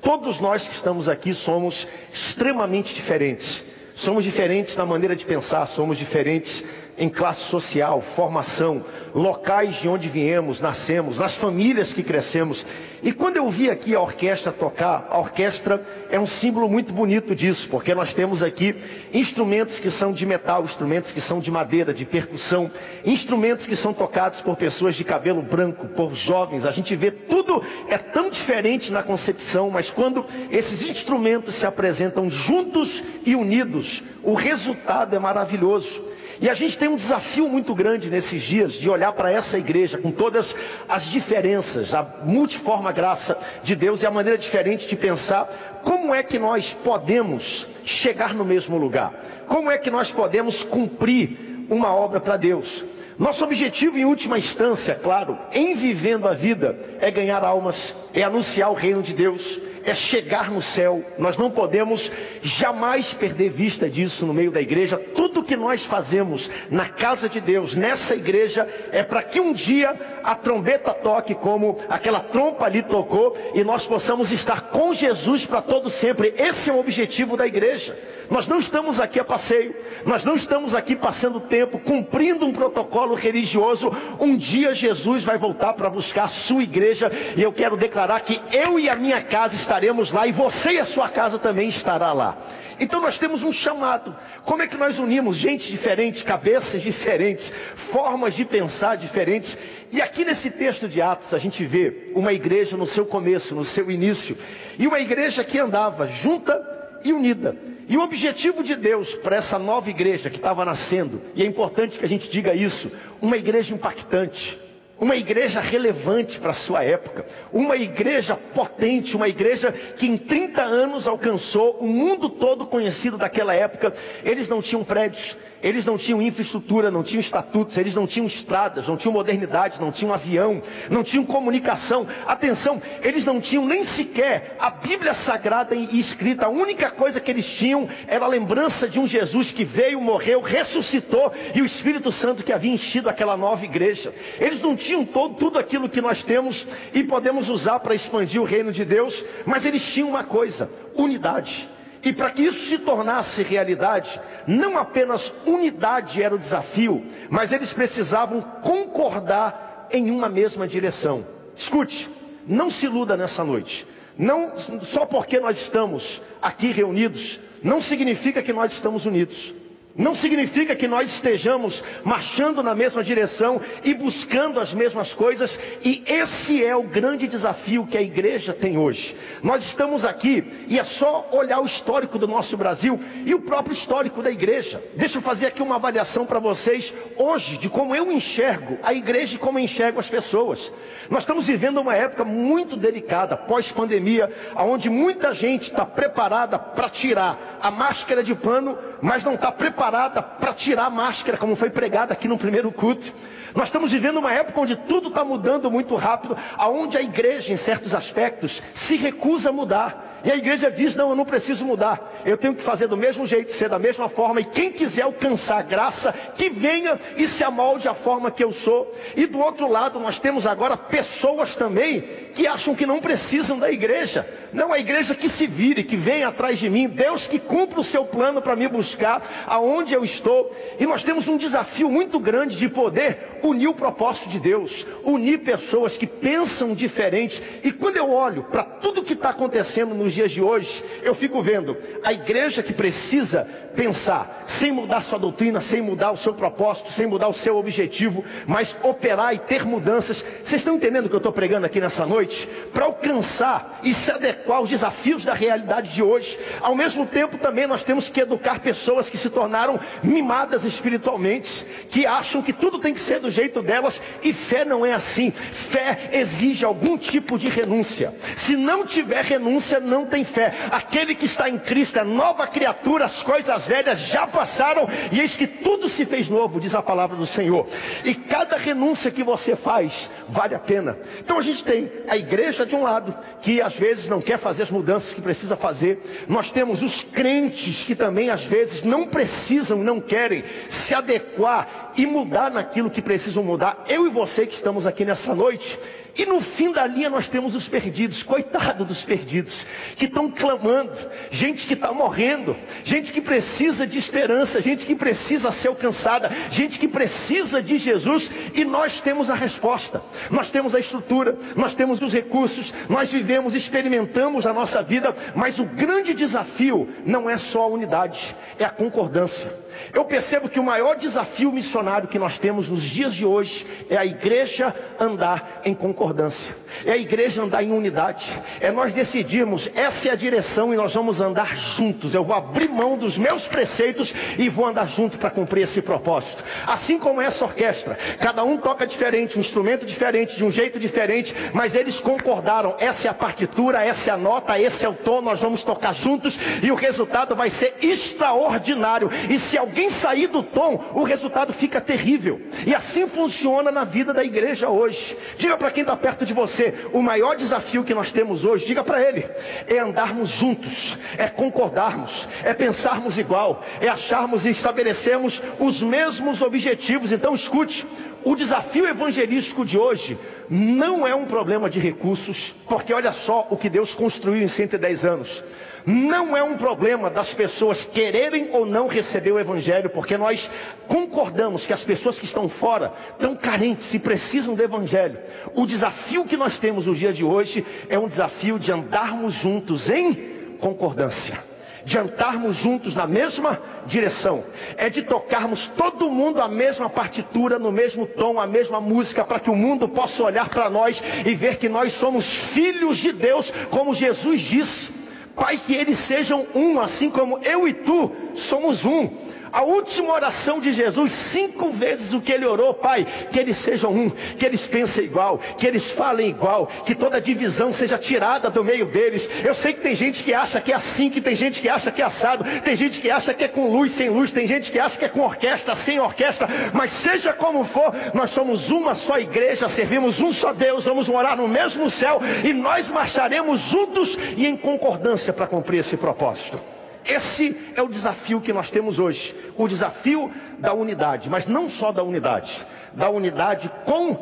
Todos 0.00 0.40
nós 0.40 0.66
que 0.66 0.74
estamos 0.74 1.08
aqui 1.08 1.34
somos 1.34 1.86
extremamente 2.12 2.94
diferentes. 2.94 3.64
Somos 3.94 4.24
diferentes 4.24 4.76
na 4.76 4.86
maneira 4.86 5.16
de 5.16 5.26
pensar, 5.26 5.66
somos 5.66 5.98
diferentes 5.98 6.64
em 6.98 7.08
classe 7.08 7.42
social, 7.42 8.00
formação, 8.00 8.84
locais 9.14 9.76
de 9.76 9.88
onde 9.88 10.08
viemos, 10.08 10.60
nascemos, 10.60 11.18
nas 11.18 11.34
famílias 11.34 11.92
que 11.92 12.02
crescemos. 12.02 12.66
E 13.00 13.12
quando 13.12 13.36
eu 13.36 13.48
vi 13.48 13.70
aqui 13.70 13.94
a 13.94 14.00
orquestra 14.00 14.50
tocar, 14.52 15.06
a 15.08 15.18
orquestra 15.18 15.80
é 16.10 16.18
um 16.18 16.26
símbolo 16.26 16.68
muito 16.68 16.92
bonito 16.92 17.34
disso, 17.34 17.68
porque 17.68 17.94
nós 17.94 18.12
temos 18.12 18.42
aqui 18.42 18.74
instrumentos 19.14 19.78
que 19.78 19.90
são 19.90 20.12
de 20.12 20.26
metal, 20.26 20.64
instrumentos 20.64 21.12
que 21.12 21.20
são 21.20 21.38
de 21.38 21.50
madeira, 21.50 21.94
de 21.94 22.04
percussão, 22.04 22.68
instrumentos 23.04 23.66
que 23.66 23.76
são 23.76 23.92
tocados 23.92 24.40
por 24.40 24.56
pessoas 24.56 24.96
de 24.96 25.04
cabelo 25.04 25.40
branco, 25.40 25.86
por 25.86 26.12
jovens. 26.14 26.66
A 26.66 26.72
gente 26.72 26.96
vê 26.96 27.12
tudo 27.12 27.62
é 27.88 27.98
tão 27.98 28.30
diferente 28.30 28.92
na 28.92 29.02
concepção, 29.02 29.70
mas 29.70 29.90
quando 29.90 30.24
esses 30.50 30.82
instrumentos 30.82 31.54
se 31.54 31.66
apresentam 31.66 32.28
juntos 32.28 33.04
e 33.24 33.36
unidos, 33.36 34.02
o 34.24 34.34
resultado 34.34 35.14
é 35.14 35.18
maravilhoso. 35.20 36.17
E 36.40 36.48
a 36.48 36.54
gente 36.54 36.78
tem 36.78 36.88
um 36.88 36.94
desafio 36.94 37.48
muito 37.48 37.74
grande 37.74 38.08
nesses 38.08 38.42
dias 38.42 38.74
de 38.74 38.88
olhar 38.88 39.12
para 39.12 39.32
essa 39.32 39.58
igreja 39.58 39.98
com 39.98 40.10
todas 40.10 40.54
as 40.88 41.04
diferenças, 41.06 41.94
a 41.94 42.06
multiforme 42.24 42.92
graça 42.92 43.36
de 43.62 43.74
Deus 43.74 44.02
e 44.02 44.06
a 44.06 44.10
maneira 44.10 44.38
diferente 44.38 44.86
de 44.86 44.94
pensar 44.94 45.80
como 45.82 46.14
é 46.14 46.22
que 46.22 46.38
nós 46.38 46.72
podemos 46.72 47.66
chegar 47.84 48.34
no 48.34 48.44
mesmo 48.44 48.76
lugar, 48.76 49.12
como 49.48 49.70
é 49.70 49.78
que 49.78 49.90
nós 49.90 50.10
podemos 50.10 50.62
cumprir 50.62 51.66
uma 51.68 51.92
obra 51.92 52.20
para 52.20 52.36
Deus. 52.36 52.84
Nosso 53.18 53.42
objetivo, 53.42 53.98
em 53.98 54.04
última 54.04 54.38
instância, 54.38 54.94
claro, 54.94 55.36
em 55.52 55.74
vivendo 55.74 56.28
a 56.28 56.34
vida, 56.34 56.78
é 57.00 57.10
ganhar 57.10 57.42
almas, 57.42 57.92
é 58.14 58.22
anunciar 58.22 58.70
o 58.70 58.74
reino 58.74 59.02
de 59.02 59.12
Deus, 59.12 59.58
é 59.88 59.94
chegar 59.94 60.50
no 60.50 60.60
céu. 60.60 61.02
Nós 61.18 61.36
não 61.36 61.50
podemos 61.50 62.12
jamais 62.42 63.14
perder 63.14 63.50
vista 63.50 63.88
disso 63.88 64.26
no 64.26 64.34
meio 64.34 64.50
da 64.50 64.60
igreja. 64.60 64.98
Tudo 64.98 65.42
que 65.42 65.56
nós 65.56 65.84
fazemos 65.84 66.50
na 66.70 66.86
casa 66.86 67.28
de 67.28 67.40
Deus, 67.40 67.74
nessa 67.74 68.14
igreja, 68.14 68.68
é 68.92 69.02
para 69.02 69.22
que 69.22 69.40
um 69.40 69.52
dia 69.52 69.98
a 70.22 70.34
trombeta 70.34 70.92
toque 70.92 71.34
como 71.34 71.78
aquela 71.88 72.20
trompa 72.20 72.66
ali 72.66 72.82
tocou 72.82 73.36
e 73.54 73.64
nós 73.64 73.86
possamos 73.86 74.30
estar 74.30 74.62
com 74.62 74.92
Jesus 74.92 75.46
para 75.46 75.62
todo 75.62 75.88
sempre. 75.88 76.34
Esse 76.36 76.70
é 76.70 76.72
o 76.72 76.78
objetivo 76.78 77.36
da 77.36 77.46
igreja. 77.46 77.96
Nós 78.30 78.46
não 78.46 78.58
estamos 78.58 79.00
aqui 79.00 79.18
a 79.18 79.24
passeio, 79.24 79.74
nós 80.04 80.22
não 80.22 80.34
estamos 80.34 80.74
aqui 80.74 80.94
passando 80.94 81.40
tempo 81.40 81.78
cumprindo 81.78 82.44
um 82.44 82.52
protocolo 82.52 83.14
religioso. 83.14 83.90
Um 84.20 84.36
dia 84.36 84.74
Jesus 84.74 85.24
vai 85.24 85.38
voltar 85.38 85.72
para 85.72 85.88
buscar 85.88 86.24
a 86.24 86.28
sua 86.28 86.62
igreja 86.62 87.10
e 87.34 87.42
eu 87.42 87.50
quero 87.50 87.74
declarar 87.74 88.20
que 88.20 88.38
eu 88.52 88.78
e 88.78 88.86
a 88.86 88.94
minha 88.94 89.22
casa 89.22 89.54
estaremos 89.54 89.77
estaremos 89.78 90.10
lá 90.10 90.26
e 90.26 90.32
você 90.32 90.72
e 90.72 90.80
a 90.80 90.84
sua 90.84 91.08
casa 91.08 91.38
também 91.38 91.68
estará 91.68 92.12
lá. 92.12 92.36
Então 92.80 93.00
nós 93.00 93.16
temos 93.16 93.44
um 93.44 93.52
chamado. 93.52 94.14
Como 94.44 94.60
é 94.60 94.66
que 94.66 94.76
nós 94.76 94.98
unimos 94.98 95.36
gente 95.36 95.70
diferente, 95.70 96.24
cabeças 96.24 96.82
diferentes, 96.82 97.52
formas 97.76 98.34
de 98.34 98.44
pensar 98.44 98.96
diferentes? 98.96 99.56
E 99.92 100.02
aqui 100.02 100.24
nesse 100.24 100.50
texto 100.50 100.88
de 100.88 101.00
Atos 101.00 101.32
a 101.32 101.38
gente 101.38 101.64
vê 101.64 102.10
uma 102.12 102.32
igreja 102.32 102.76
no 102.76 102.86
seu 102.86 103.06
começo, 103.06 103.54
no 103.54 103.64
seu 103.64 103.88
início, 103.88 104.36
e 104.76 104.86
uma 104.86 104.98
igreja 104.98 105.44
que 105.44 105.60
andava 105.60 106.08
junta 106.08 106.60
e 107.04 107.12
unida. 107.12 107.56
E 107.88 107.96
o 107.96 108.02
objetivo 108.02 108.64
de 108.64 108.74
Deus 108.74 109.14
para 109.14 109.36
essa 109.36 109.60
nova 109.60 109.88
igreja 109.88 110.28
que 110.28 110.36
estava 110.38 110.64
nascendo, 110.64 111.22
e 111.36 111.42
é 111.44 111.46
importante 111.46 111.98
que 111.98 112.04
a 112.04 112.08
gente 112.08 112.28
diga 112.28 112.52
isso, 112.52 112.90
uma 113.20 113.36
igreja 113.36 113.72
impactante 113.72 114.58
uma 115.00 115.14
igreja 115.14 115.60
relevante 115.60 116.38
para 116.38 116.50
a 116.50 116.54
sua 116.54 116.82
época, 116.82 117.24
uma 117.52 117.76
igreja 117.76 118.36
potente, 118.36 119.16
uma 119.16 119.28
igreja 119.28 119.72
que 119.72 120.06
em 120.06 120.16
30 120.16 120.62
anos 120.62 121.06
alcançou 121.06 121.76
o 121.78 121.86
mundo 121.86 122.28
todo 122.28 122.66
conhecido 122.66 123.16
daquela 123.16 123.54
época. 123.54 123.92
Eles 124.24 124.48
não 124.48 124.60
tinham 124.60 124.82
prédios, 124.82 125.36
eles 125.62 125.84
não 125.84 125.96
tinham 125.96 126.22
infraestrutura, 126.22 126.90
não 126.90 127.02
tinham 127.02 127.20
estatutos, 127.20 127.76
eles 127.76 127.94
não 127.94 128.06
tinham 128.06 128.26
estradas, 128.26 128.86
não 128.86 128.96
tinham 128.96 129.12
modernidade, 129.12 129.80
não 129.80 129.90
tinham 129.90 130.14
avião, 130.14 130.62
não 130.90 131.02
tinham 131.02 131.24
comunicação. 131.24 132.06
Atenção, 132.26 132.80
eles 133.02 133.24
não 133.24 133.40
tinham 133.40 133.64
nem 133.66 133.84
sequer 133.84 134.56
a 134.58 134.70
Bíblia 134.70 135.14
Sagrada 135.14 135.74
e 135.74 135.98
escrita. 135.98 136.46
A 136.46 136.48
única 136.48 136.90
coisa 136.90 137.20
que 137.20 137.30
eles 137.30 137.46
tinham 137.46 137.88
era 138.06 138.24
a 138.24 138.28
lembrança 138.28 138.88
de 138.88 139.00
um 139.00 139.06
Jesus 139.06 139.50
que 139.52 139.64
veio, 139.64 140.00
morreu, 140.00 140.40
ressuscitou 140.40 141.32
e 141.54 141.60
o 141.60 141.66
Espírito 141.66 142.12
Santo 142.12 142.44
que 142.44 142.52
havia 142.52 142.72
enchido 142.72 143.08
aquela 143.08 143.36
nova 143.36 143.64
igreja. 143.64 144.12
Eles 144.38 144.60
não 144.60 144.76
tinham 144.76 145.04
todo, 145.04 145.34
tudo 145.34 145.58
aquilo 145.58 145.88
que 145.88 146.00
nós 146.00 146.22
temos 146.22 146.66
e 146.92 147.02
podemos 147.02 147.48
usar 147.48 147.80
para 147.80 147.94
expandir 147.94 148.40
o 148.40 148.44
reino 148.44 148.72
de 148.72 148.84
Deus, 148.84 149.24
mas 149.44 149.64
eles 149.64 149.84
tinham 149.84 150.08
uma 150.08 150.24
coisa: 150.24 150.70
unidade. 150.94 151.68
E 152.02 152.12
para 152.12 152.30
que 152.30 152.42
isso 152.42 152.68
se 152.68 152.78
tornasse 152.78 153.42
realidade, 153.42 154.20
não 154.46 154.78
apenas 154.78 155.32
unidade 155.44 156.22
era 156.22 156.34
o 156.34 156.38
desafio, 156.38 157.04
mas 157.28 157.52
eles 157.52 157.72
precisavam 157.72 158.40
concordar 158.62 159.88
em 159.90 160.10
uma 160.10 160.28
mesma 160.28 160.66
direção. 160.66 161.26
Escute, 161.56 162.08
não 162.46 162.70
se 162.70 162.86
iluda 162.86 163.16
nessa 163.16 163.42
noite. 163.42 163.86
Não 164.16 164.52
só 164.80 165.06
porque 165.06 165.38
nós 165.38 165.60
estamos 165.60 166.20
aqui 166.40 166.72
reunidos, 166.72 167.38
não 167.62 167.80
significa 167.80 168.42
que 168.42 168.52
nós 168.52 168.72
estamos 168.72 169.06
unidos. 169.06 169.52
Não 169.98 170.14
significa 170.14 170.76
que 170.76 170.86
nós 170.86 171.10
estejamos 171.10 171.82
marchando 172.04 172.62
na 172.62 172.72
mesma 172.72 173.02
direção 173.02 173.60
e 173.82 173.92
buscando 173.92 174.60
as 174.60 174.72
mesmas 174.72 175.12
coisas, 175.12 175.58
e 175.82 176.04
esse 176.06 176.64
é 176.64 176.76
o 176.76 176.84
grande 176.84 177.26
desafio 177.26 177.84
que 177.84 177.98
a 177.98 178.00
igreja 178.02 178.52
tem 178.52 178.78
hoje. 178.78 179.16
Nós 179.42 179.64
estamos 179.64 180.04
aqui 180.04 180.44
e 180.68 180.78
é 180.78 180.84
só 180.84 181.28
olhar 181.32 181.58
o 181.58 181.66
histórico 181.66 182.16
do 182.16 182.28
nosso 182.28 182.56
Brasil 182.56 183.00
e 183.26 183.34
o 183.34 183.40
próprio 183.40 183.72
histórico 183.72 184.22
da 184.22 184.30
igreja. 184.30 184.80
Deixa 184.94 185.18
eu 185.18 185.22
fazer 185.22 185.46
aqui 185.46 185.60
uma 185.60 185.74
avaliação 185.74 186.24
para 186.24 186.38
vocês 186.38 186.94
hoje 187.16 187.56
de 187.56 187.68
como 187.68 187.92
eu 187.92 188.12
enxergo 188.12 188.78
a 188.84 188.94
igreja 188.94 189.34
e 189.34 189.38
como 189.38 189.58
eu 189.58 189.64
enxergo 189.64 189.98
as 189.98 190.08
pessoas. 190.08 190.70
Nós 191.10 191.24
estamos 191.24 191.48
vivendo 191.48 191.80
uma 191.80 191.96
época 191.96 192.24
muito 192.24 192.76
delicada, 192.76 193.36
pós-pandemia, 193.36 194.32
onde 194.54 194.88
muita 194.88 195.34
gente 195.34 195.62
está 195.62 195.84
preparada 195.84 196.56
para 196.56 196.88
tirar 196.88 197.58
a 197.60 197.68
máscara 197.68 198.22
de 198.22 198.36
pano, 198.36 198.78
mas 199.02 199.24
não 199.24 199.34
está 199.34 199.50
preparada 199.50 199.87
preparada 199.88 200.22
para 200.22 200.52
tirar 200.52 200.86
a 200.86 200.90
máscara, 200.90 201.38
como 201.38 201.56
foi 201.56 201.70
pregado 201.70 202.12
aqui 202.12 202.28
no 202.28 202.36
primeiro 202.36 202.70
culto. 202.70 203.12
Nós 203.54 203.68
estamos 203.68 203.90
vivendo 203.90 204.18
uma 204.18 204.32
época 204.32 204.60
onde 204.60 204.76
tudo 204.76 205.08
está 205.08 205.24
mudando 205.24 205.70
muito 205.70 205.96
rápido, 205.96 206.36
aonde 206.58 206.98
a 206.98 207.02
igreja, 207.02 207.52
em 207.52 207.56
certos 207.56 207.94
aspectos, 207.94 208.62
se 208.74 208.96
recusa 208.96 209.48
a 209.48 209.52
mudar. 209.52 210.20
E 210.22 210.30
a 210.30 210.36
igreja 210.36 210.70
diz: 210.70 210.94
não, 210.94 211.10
eu 211.10 211.16
não 211.16 211.24
preciso 211.24 211.64
mudar. 211.64 212.20
Eu 212.24 212.36
tenho 212.36 212.54
que 212.54 212.62
fazer 212.62 212.86
do 212.86 212.96
mesmo 212.96 213.24
jeito, 213.24 213.52
ser 213.52 213.68
da 213.68 213.78
mesma 213.78 214.08
forma. 214.08 214.40
E 214.40 214.44
quem 214.44 214.70
quiser 214.70 215.02
alcançar 215.02 215.62
graça, 215.62 216.12
que 216.36 216.50
venha 216.50 217.00
e 217.16 217.26
se 217.26 217.42
amolde 217.42 217.88
a 217.88 217.94
forma 217.94 218.30
que 218.30 218.44
eu 218.44 218.52
sou. 218.52 218.94
E 219.16 219.26
do 219.26 219.38
outro 219.38 219.68
lado, 219.68 219.98
nós 219.98 220.18
temos 220.18 220.46
agora 220.46 220.76
pessoas 220.76 221.56
também 221.56 222.00
que 222.38 222.46
acham 222.46 222.72
que 222.72 222.86
não 222.86 223.00
precisam 223.00 223.58
da 223.58 223.68
igreja. 223.68 224.24
Não, 224.52 224.72
a 224.72 224.78
igreja 224.78 225.12
que 225.12 225.28
se 225.28 225.44
vire, 225.44 225.82
que 225.82 225.96
venha 225.96 226.28
atrás 226.28 226.60
de 226.60 226.70
mim. 226.70 226.86
Deus 226.86 227.26
que 227.26 227.36
cumpra 227.36 227.80
o 227.80 227.84
seu 227.84 228.04
plano 228.04 228.40
para 228.40 228.54
me 228.54 228.68
buscar 228.68 229.44
aonde 229.44 229.92
eu 229.92 230.04
estou. 230.04 230.56
E 230.78 230.86
nós 230.86 231.02
temos 231.02 231.26
um 231.26 231.36
desafio 231.36 231.90
muito 231.90 232.20
grande 232.20 232.56
de 232.56 232.68
poder 232.68 233.40
unir 233.42 233.66
o 233.66 233.74
propósito 233.74 234.28
de 234.28 234.38
Deus, 234.38 234.86
unir 235.02 235.40
pessoas 235.40 235.98
que 235.98 236.06
pensam 236.06 236.74
diferente. 236.74 237.42
E 237.64 237.72
quando 237.72 237.96
eu 237.96 238.08
olho 238.08 238.44
para 238.44 238.62
tudo 238.62 239.02
que 239.02 239.14
está 239.14 239.30
acontecendo 239.30 239.92
no 239.92 240.04
nos 240.04 240.14
dias 240.14 240.30
de 240.30 240.40
hoje, 240.40 240.84
eu 241.02 241.16
fico 241.16 241.42
vendo 241.42 241.76
a 242.04 242.12
igreja 242.12 242.62
que 242.62 242.72
precisa 242.72 243.48
pensar, 243.78 244.42
sem 244.44 244.72
mudar 244.72 245.00
sua 245.02 245.20
doutrina, 245.20 245.60
sem 245.60 245.80
mudar 245.80 246.10
o 246.10 246.16
seu 246.16 246.34
propósito, 246.34 246.90
sem 246.90 247.06
mudar 247.06 247.28
o 247.28 247.32
seu 247.32 247.56
objetivo, 247.56 248.24
mas 248.44 248.74
operar 248.82 249.32
e 249.32 249.38
ter 249.38 249.64
mudanças. 249.64 250.24
Vocês 250.42 250.60
estão 250.60 250.74
entendendo 250.74 251.06
o 251.06 251.08
que 251.08 251.14
eu 251.14 251.18
estou 251.18 251.32
pregando 251.32 251.64
aqui 251.64 251.80
nessa 251.80 252.04
noite? 252.04 252.48
Para 252.72 252.86
alcançar 252.86 253.78
e 253.84 253.94
se 253.94 254.10
adequar 254.10 254.58
aos 254.58 254.68
desafios 254.68 255.24
da 255.24 255.32
realidade 255.32 255.92
de 255.92 256.02
hoje. 256.02 256.36
Ao 256.60 256.74
mesmo 256.74 257.06
tempo, 257.06 257.38
também 257.38 257.68
nós 257.68 257.84
temos 257.84 258.10
que 258.10 258.20
educar 258.20 258.58
pessoas 258.58 259.08
que 259.08 259.16
se 259.16 259.30
tornaram 259.30 259.78
mimadas 260.02 260.64
espiritualmente, 260.64 261.64
que 261.88 262.04
acham 262.04 262.42
que 262.42 262.52
tudo 262.52 262.80
tem 262.80 262.92
que 262.92 262.98
ser 262.98 263.20
do 263.20 263.30
jeito 263.30 263.62
delas, 263.62 264.02
e 264.24 264.32
fé 264.32 264.64
não 264.64 264.84
é 264.84 264.92
assim. 264.92 265.30
Fé 265.30 266.10
exige 266.14 266.64
algum 266.64 266.98
tipo 266.98 267.38
de 267.38 267.48
renúncia. 267.48 268.12
Se 268.34 268.56
não 268.56 268.84
tiver 268.84 269.24
renúncia, 269.24 269.78
não 269.78 270.04
tem 270.04 270.24
fé. 270.24 270.52
Aquele 270.72 271.14
que 271.14 271.26
está 271.26 271.48
em 271.48 271.58
Cristo 271.58 272.00
é 272.00 272.02
nova 272.02 272.44
criatura, 272.44 273.04
as 273.04 273.22
coisas 273.22 273.67
velhas 273.68 274.00
já 274.00 274.26
passaram 274.26 274.88
e 275.12 275.20
eis 275.20 275.36
que 275.36 275.46
tudo 275.46 275.88
se 275.88 276.04
fez 276.06 276.28
novo, 276.28 276.58
diz 276.58 276.74
a 276.74 276.82
palavra 276.82 277.16
do 277.16 277.26
Senhor. 277.26 277.66
E 278.04 278.14
cada 278.14 278.56
renúncia 278.56 279.10
que 279.10 279.22
você 279.22 279.54
faz 279.54 280.10
vale 280.28 280.54
a 280.54 280.58
pena. 280.58 280.98
Então 281.20 281.38
a 281.38 281.42
gente 281.42 281.62
tem 281.62 281.92
a 282.08 282.16
igreja 282.16 282.64
de 282.64 282.74
um 282.74 282.82
lado, 282.82 283.14
que 283.42 283.60
às 283.60 283.76
vezes 283.76 284.08
não 284.08 284.20
quer 284.20 284.38
fazer 284.38 284.62
as 284.62 284.70
mudanças 284.70 285.12
que 285.12 285.20
precisa 285.20 285.56
fazer. 285.56 286.26
Nós 286.26 286.50
temos 286.50 286.82
os 286.82 287.02
crentes 287.02 287.84
que 287.84 287.94
também 287.94 288.30
às 288.30 288.42
vezes 288.42 288.82
não 288.82 289.06
precisam, 289.06 289.78
não 289.78 290.00
querem 290.00 290.42
se 290.68 290.94
adequar 290.94 291.92
e 291.96 292.06
mudar 292.06 292.50
naquilo 292.50 292.90
que 292.90 293.02
precisam 293.02 293.42
mudar. 293.42 293.84
Eu 293.88 294.06
e 294.06 294.10
você 294.10 294.46
que 294.46 294.54
estamos 294.54 294.86
aqui 294.86 295.04
nessa 295.04 295.34
noite, 295.34 295.78
e 296.16 296.26
no 296.26 296.40
fim 296.40 296.72
da 296.72 296.86
linha 296.86 297.08
nós 297.08 297.28
temos 297.28 297.54
os 297.54 297.68
perdidos, 297.68 298.22
coitado 298.22 298.84
dos 298.84 299.02
perdidos, 299.02 299.66
que 299.96 300.06
estão 300.06 300.30
clamando, 300.30 300.92
gente 301.30 301.66
que 301.66 301.74
está 301.74 301.92
morrendo, 301.92 302.56
gente 302.84 303.12
que 303.12 303.20
precisa 303.20 303.86
de 303.86 303.98
esperança, 303.98 304.60
gente 304.60 304.84
que 304.84 304.94
precisa 304.94 305.52
ser 305.52 305.68
alcançada, 305.68 306.30
gente 306.50 306.78
que 306.78 306.88
precisa 306.88 307.62
de 307.62 307.78
Jesus, 307.78 308.30
e 308.54 308.64
nós 308.64 309.00
temos 309.00 309.30
a 309.30 309.34
resposta, 309.34 310.02
nós 310.30 310.50
temos 310.50 310.74
a 310.74 310.80
estrutura, 310.80 311.38
nós 311.54 311.74
temos 311.74 312.02
os 312.02 312.12
recursos, 312.12 312.74
nós 312.88 313.12
vivemos, 313.12 313.54
experimentamos 313.54 314.46
a 314.46 314.52
nossa 314.52 314.82
vida, 314.82 315.14
mas 315.34 315.58
o 315.58 315.64
grande 315.64 316.14
desafio 316.14 316.88
não 317.04 317.28
é 317.30 317.38
só 317.38 317.62
a 317.62 317.68
unidade, 317.68 318.34
é 318.58 318.64
a 318.64 318.70
concordância. 318.70 319.67
Eu 319.92 320.04
percebo 320.04 320.48
que 320.48 320.60
o 320.60 320.64
maior 320.64 320.96
desafio 320.96 321.52
missionário 321.52 322.08
que 322.08 322.18
nós 322.18 322.38
temos 322.38 322.68
nos 322.68 322.82
dias 322.82 323.14
de 323.14 323.24
hoje 323.24 323.66
é 323.88 323.96
a 323.96 324.04
igreja 324.04 324.74
andar 324.98 325.62
em 325.64 325.74
concordância, 325.74 326.54
é 326.84 326.92
a 326.92 326.96
igreja 326.96 327.42
andar 327.42 327.62
em 327.62 327.72
unidade, 327.72 328.26
é 328.60 328.70
nós 328.70 328.92
decidirmos, 328.92 329.70
essa 329.74 330.08
é 330.08 330.12
a 330.12 330.16
direção 330.16 330.72
e 330.72 330.76
nós 330.76 330.92
vamos 330.94 331.20
andar 331.20 331.56
juntos. 331.56 332.14
Eu 332.14 332.24
vou 332.24 332.36
abrir 332.36 332.68
mão 332.68 332.96
dos 332.96 333.16
meus 333.16 333.46
preceitos 333.46 334.14
e 334.38 334.48
vou 334.48 334.66
andar 334.66 334.88
junto 334.88 335.18
para 335.18 335.30
cumprir 335.30 335.62
esse 335.62 335.82
propósito. 335.82 336.42
Assim 336.66 336.98
como 336.98 337.20
essa 337.20 337.44
orquestra, 337.44 337.98
cada 338.20 338.44
um 338.44 338.56
toca 338.56 338.86
diferente, 338.86 339.36
um 339.36 339.40
instrumento 339.40 339.86
diferente, 339.86 340.36
de 340.36 340.44
um 340.44 340.50
jeito 340.50 340.78
diferente, 340.78 341.34
mas 341.52 341.74
eles 341.74 342.00
concordaram, 342.00 342.76
essa 342.78 343.08
é 343.08 343.10
a 343.10 343.14
partitura, 343.14 343.84
essa 343.84 344.10
é 344.10 344.12
a 344.14 344.16
nota, 344.16 344.58
esse 344.58 344.84
é 344.84 344.88
o 344.88 344.94
tom, 344.94 345.20
nós 345.20 345.40
vamos 345.40 345.62
tocar 345.62 345.94
juntos 345.94 346.38
e 346.62 346.70
o 346.70 346.74
resultado 346.74 347.34
vai 347.34 347.50
ser 347.50 347.74
extraordinário. 347.82 349.10
E 349.28 349.38
se 349.38 349.56
alguém 349.68 349.90
sair 349.90 350.26
do 350.26 350.42
tom, 350.42 350.82
o 350.94 351.02
resultado 351.02 351.52
fica 351.52 351.80
terrível. 351.80 352.40
E 352.66 352.74
assim 352.74 353.06
funciona 353.06 353.70
na 353.70 353.84
vida 353.84 354.14
da 354.14 354.24
igreja 354.24 354.68
hoje. 354.68 355.16
Diga 355.36 355.56
para 355.56 355.70
quem 355.70 355.82
está 355.82 355.94
perto 355.94 356.24
de 356.24 356.32
você: 356.32 356.74
o 356.92 357.02
maior 357.02 357.36
desafio 357.36 357.84
que 357.84 357.94
nós 357.94 358.10
temos 358.10 358.44
hoje, 358.44 358.66
diga 358.66 358.82
para 358.82 359.02
ele, 359.06 359.28
é 359.66 359.78
andarmos 359.78 360.30
juntos, 360.30 360.98
é 361.18 361.28
concordarmos, 361.28 362.26
é 362.42 362.54
pensarmos 362.54 363.18
igual, 363.18 363.62
é 363.80 363.88
acharmos 363.88 364.46
e 364.46 364.50
estabelecermos 364.50 365.42
os 365.60 365.82
mesmos 365.82 366.40
objetivos. 366.40 367.12
Então 367.12 367.34
escute. 367.34 367.86
O 368.24 368.34
desafio 368.34 368.86
evangelístico 368.86 369.64
de 369.64 369.78
hoje 369.78 370.18
não 370.50 371.06
é 371.06 371.14
um 371.14 371.24
problema 371.24 371.70
de 371.70 371.78
recursos, 371.78 372.52
porque 372.68 372.92
olha 372.92 373.12
só 373.12 373.46
o 373.48 373.56
que 373.56 373.70
Deus 373.70 373.94
construiu 373.94 374.42
em 374.42 374.48
110 374.48 375.06
anos. 375.06 375.42
Não 375.90 376.36
é 376.36 376.42
um 376.42 376.54
problema 376.54 377.08
das 377.08 377.32
pessoas 377.32 377.82
quererem 377.82 378.50
ou 378.52 378.66
não 378.66 378.88
receber 378.88 379.32
o 379.32 379.40
Evangelho, 379.40 379.88
porque 379.88 380.18
nós 380.18 380.50
concordamos 380.86 381.64
que 381.64 381.72
as 381.72 381.82
pessoas 381.82 382.18
que 382.18 382.26
estão 382.26 382.46
fora 382.46 382.92
estão 383.12 383.34
carentes 383.34 383.94
e 383.94 383.98
precisam 383.98 384.54
do 384.54 384.62
Evangelho. 384.62 385.18
O 385.54 385.64
desafio 385.64 386.26
que 386.26 386.36
nós 386.36 386.58
temos 386.58 386.84
no 386.84 386.94
dia 386.94 387.10
de 387.10 387.24
hoje 387.24 387.64
é 387.88 387.98
um 387.98 388.06
desafio 388.06 388.58
de 388.58 388.70
andarmos 388.70 389.32
juntos 389.32 389.88
em 389.88 390.12
concordância 390.60 391.42
de 391.84 391.96
andarmos 391.96 392.58
juntos 392.58 392.94
na 392.94 393.06
mesma 393.06 393.58
direção, 393.86 394.44
é 394.76 394.90
de 394.90 395.00
tocarmos 395.00 395.68
todo 395.68 396.10
mundo 396.10 396.42
a 396.42 396.46
mesma 396.46 396.90
partitura, 396.90 397.58
no 397.58 397.72
mesmo 397.72 398.04
tom, 398.04 398.38
a 398.38 398.46
mesma 398.46 398.78
música, 398.78 399.24
para 399.24 399.40
que 399.40 399.48
o 399.48 399.56
mundo 399.56 399.88
possa 399.88 400.22
olhar 400.22 400.50
para 400.50 400.68
nós 400.68 401.02
e 401.24 401.34
ver 401.34 401.56
que 401.56 401.66
nós 401.66 401.94
somos 401.94 402.26
filhos 402.26 402.98
de 402.98 403.10
Deus, 403.10 403.50
como 403.70 403.94
Jesus 403.94 404.42
disse. 404.42 404.97
Pai, 405.38 405.56
que 405.56 405.72
eles 405.72 405.98
sejam 405.98 406.46
um, 406.52 406.80
assim 406.80 407.08
como 407.08 407.38
eu 407.44 407.68
e 407.68 407.72
tu 407.72 408.10
somos 408.34 408.84
um. 408.84 409.08
A 409.52 409.62
última 409.62 410.12
oração 410.12 410.60
de 410.60 410.72
Jesus, 410.72 411.12
cinco 411.12 411.70
vezes 411.70 412.12
o 412.12 412.20
que 412.20 412.32
ele 412.32 412.46
orou, 412.46 412.74
Pai, 412.74 413.06
que 413.30 413.38
eles 413.38 413.56
sejam 413.56 413.92
um, 413.92 414.10
que 414.10 414.44
eles 414.44 414.66
pensem 414.66 415.04
igual, 415.04 415.38
que 415.56 415.66
eles 415.66 415.90
falem 415.90 416.28
igual, 416.28 416.66
que 416.84 416.94
toda 416.94 417.20
divisão 417.20 417.72
seja 417.72 417.98
tirada 417.98 418.50
do 418.50 418.64
meio 418.64 418.86
deles. 418.86 419.28
Eu 419.44 419.54
sei 419.54 419.72
que 419.72 419.80
tem 419.80 419.94
gente 419.94 420.22
que 420.22 420.34
acha 420.34 420.60
que 420.60 420.72
é 420.72 420.76
assim, 420.76 421.10
que 421.10 421.20
tem 421.20 421.34
gente 421.34 421.60
que 421.60 421.68
acha 421.68 421.90
que 421.90 422.02
é 422.02 422.04
assado, 422.04 422.44
tem 422.62 422.76
gente 422.76 423.00
que 423.00 423.10
acha 423.10 423.32
que 423.32 423.44
é 423.44 423.48
com 423.48 423.68
luz, 423.70 423.92
sem 423.92 424.08
luz, 424.08 424.30
tem 424.32 424.46
gente 424.46 424.70
que 424.70 424.78
acha 424.78 424.98
que 424.98 425.04
é 425.04 425.08
com 425.08 425.20
orquestra, 425.20 425.74
sem 425.74 425.98
orquestra, 425.98 426.48
mas 426.72 426.90
seja 426.90 427.32
como 427.32 427.64
for, 427.64 427.92
nós 428.14 428.30
somos 428.30 428.70
uma 428.70 428.94
só 428.94 429.18
igreja, 429.18 429.68
servimos 429.68 430.20
um 430.20 430.32
só 430.32 430.52
Deus, 430.52 430.84
vamos 430.84 431.08
morar 431.08 431.36
no 431.36 431.48
mesmo 431.48 431.88
céu 431.90 432.20
e 432.44 432.52
nós 432.52 432.90
marcharemos 432.90 433.60
juntos 433.60 434.16
e 434.36 434.46
em 434.46 434.56
concordância 434.56 435.32
para 435.32 435.46
cumprir 435.46 435.80
esse 435.80 435.96
propósito. 435.96 436.77
Esse 437.08 437.56
é 437.74 437.80
o 437.80 437.88
desafio 437.88 438.38
que 438.38 438.52
nós 438.52 438.70
temos 438.70 438.98
hoje, 438.98 439.34
o 439.56 439.66
desafio 439.66 440.30
da 440.58 440.74
unidade, 440.74 441.30
mas 441.30 441.46
não 441.46 441.66
só 441.66 441.90
da 441.90 442.02
unidade, 442.02 442.66
da 442.92 443.08
unidade 443.08 443.70
com 443.86 444.14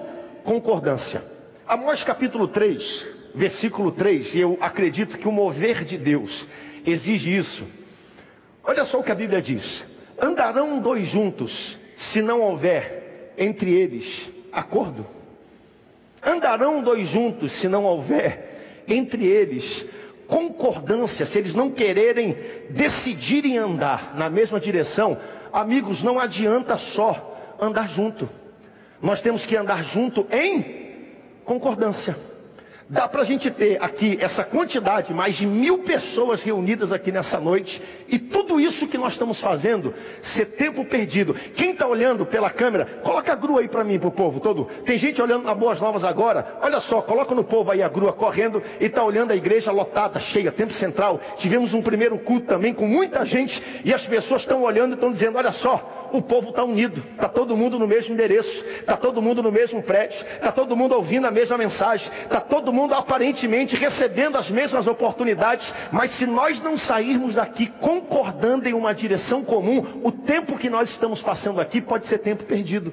concordância. 0.45 1.21
Amós 1.66 2.05
capítulo 2.05 2.47
3, 2.47 3.05
versículo 3.35 3.90
3, 3.90 4.37
e 4.37 4.40
eu 4.40 4.57
acredito 4.61 5.19
que 5.19 5.26
o 5.26 5.33
mover 5.33 5.83
de 5.83 5.99
Deus 5.99 6.47
exige 6.87 7.37
isso. 7.37 7.64
Olha 8.62 8.85
só 8.85 9.00
o 9.00 9.02
que 9.02 9.11
a 9.11 9.16
Bíblia 9.16 9.43
diz: 9.43 9.85
andarão 10.23 10.78
dois 10.78 11.09
juntos, 11.09 11.76
se 11.97 12.23
não 12.23 12.40
houver 12.40 13.33
entre 13.37 13.75
eles 13.75 14.31
acordo? 14.52 15.05
Andarão 16.25 16.81
dois 16.81 17.09
juntos, 17.09 17.50
se 17.50 17.69
não 17.69 17.85
houver 17.85 18.85
entre 18.87 19.26
eles 19.26 19.87
concordância, 20.26 21.25
se 21.25 21.38
eles 21.38 21.54
não 21.54 21.71
quererem 21.71 22.37
decidirem 22.71 23.59
andar 23.59 24.14
na 24.16 24.28
mesma 24.28 24.61
direção, 24.61 25.18
amigos, 25.52 26.02
não 26.02 26.18
adianta 26.18 26.76
só 26.76 27.56
andar 27.61 27.88
junto. 27.88 28.28
Nós 29.00 29.21
temos 29.21 29.47
que 29.47 29.56
andar 29.56 29.85
junto 29.85 30.26
em 30.30 30.87
concordância. 31.45 32.16
Dá 32.88 33.09
para 33.09 33.23
a 33.23 33.25
gente 33.25 33.50
ter 33.50 33.83
aqui 33.83 34.16
essa 34.21 34.45
quantidade, 34.45 35.12
mais 35.12 35.35
de 35.35 35.45
mil 35.45 35.78
pessoas 35.78 36.45
reunidas 36.45 36.93
aqui 36.93 37.11
nessa 37.11 37.40
noite, 37.40 37.83
e 38.07 38.16
tudo 38.16 38.61
isso 38.61 38.87
que 38.87 38.97
nós 38.97 39.14
estamos 39.14 39.40
fazendo, 39.40 39.93
ser 40.21 40.47
tempo 40.47 40.85
perdido. 40.85 41.35
Quem 41.35 41.73
está 41.73 41.85
olhando 41.85 42.25
pela 42.25 42.49
câmera, 42.49 42.85
coloca 43.02 43.33
a 43.33 43.35
grua 43.35 43.61
aí 43.61 43.66
para 43.66 43.83
mim, 43.83 43.99
para 43.99 44.09
o 44.09 44.12
povo 44.12 44.38
todo. 44.38 44.66
Tem 44.85 44.97
gente 44.97 45.21
olhando 45.21 45.43
na 45.43 45.52
Boas 45.52 45.81
Novas 45.81 46.05
agora, 46.05 46.59
olha 46.62 46.78
só, 46.78 47.02
coloca 47.02 47.35
no 47.35 47.43
povo 47.43 47.73
aí 47.73 47.83
a 47.83 47.88
grua 47.88 48.12
correndo 48.12 48.62
e 48.78 48.85
está 48.85 49.02
olhando 49.02 49.33
a 49.33 49.37
igreja 49.37 49.73
lotada, 49.73 50.21
cheia, 50.21 50.52
tempo 50.52 50.73
central. 50.73 51.21
Tivemos 51.37 51.75
um 51.75 51.83
primeiro 51.83 52.16
culto 52.16 52.47
também 52.47 52.73
com 52.73 52.87
muita 52.87 53.26
gente, 53.26 53.61
e 53.85 53.93
as 53.93 54.07
pessoas 54.07 54.43
estão 54.43 54.62
olhando 54.62 54.93
e 54.93 54.95
estão 54.95 55.11
dizendo: 55.11 55.38
olha 55.38 55.52
só, 55.52 56.06
o 56.13 56.23
povo 56.23 56.51
está 56.51 56.65
unido, 56.65 57.03
está 57.13 57.29
todo 57.29 57.57
mundo 57.57 57.79
no 57.79 57.87
mesmo 57.87 58.15
endereço, 58.15 58.65
está 58.65 58.97
todo 58.97 59.23
mundo 59.23 59.43
no 59.43 59.53
mesmo 59.53 59.83
prédio, 59.83 60.25
está 60.35 60.53
todo 60.53 60.77
mundo 60.77 60.95
ouvindo 60.95 61.27
a 61.27 61.31
mesma 61.31 61.59
mensagem, 61.59 62.11
está 62.23 62.41
todo 62.41 62.73
mundo 62.73 62.95
aparentemente 62.95 63.77
recebendo 63.77 64.37
as 64.37 64.51
mesmas 64.51 64.87
oportunidades, 64.87 65.75
mas 65.91 66.11
se 66.11 66.27
nós 66.27 66.61
não 66.61 66.77
sairmos 66.77 67.35
daqui 67.35 67.67
concordando 67.67 68.69
em 68.69 68.73
uma 68.73 68.95
direção 68.95 69.45
comum, 69.45 69.85
o 70.03 70.13
tempo 70.13 70.59
que 70.59 70.71
nós 70.71 70.91
estamos 70.91 71.23
passando 71.23 71.61
aqui 71.61 71.81
pode 71.81 72.07
ser 72.07 72.19
tempo 72.19 72.45
perdido. 72.45 72.93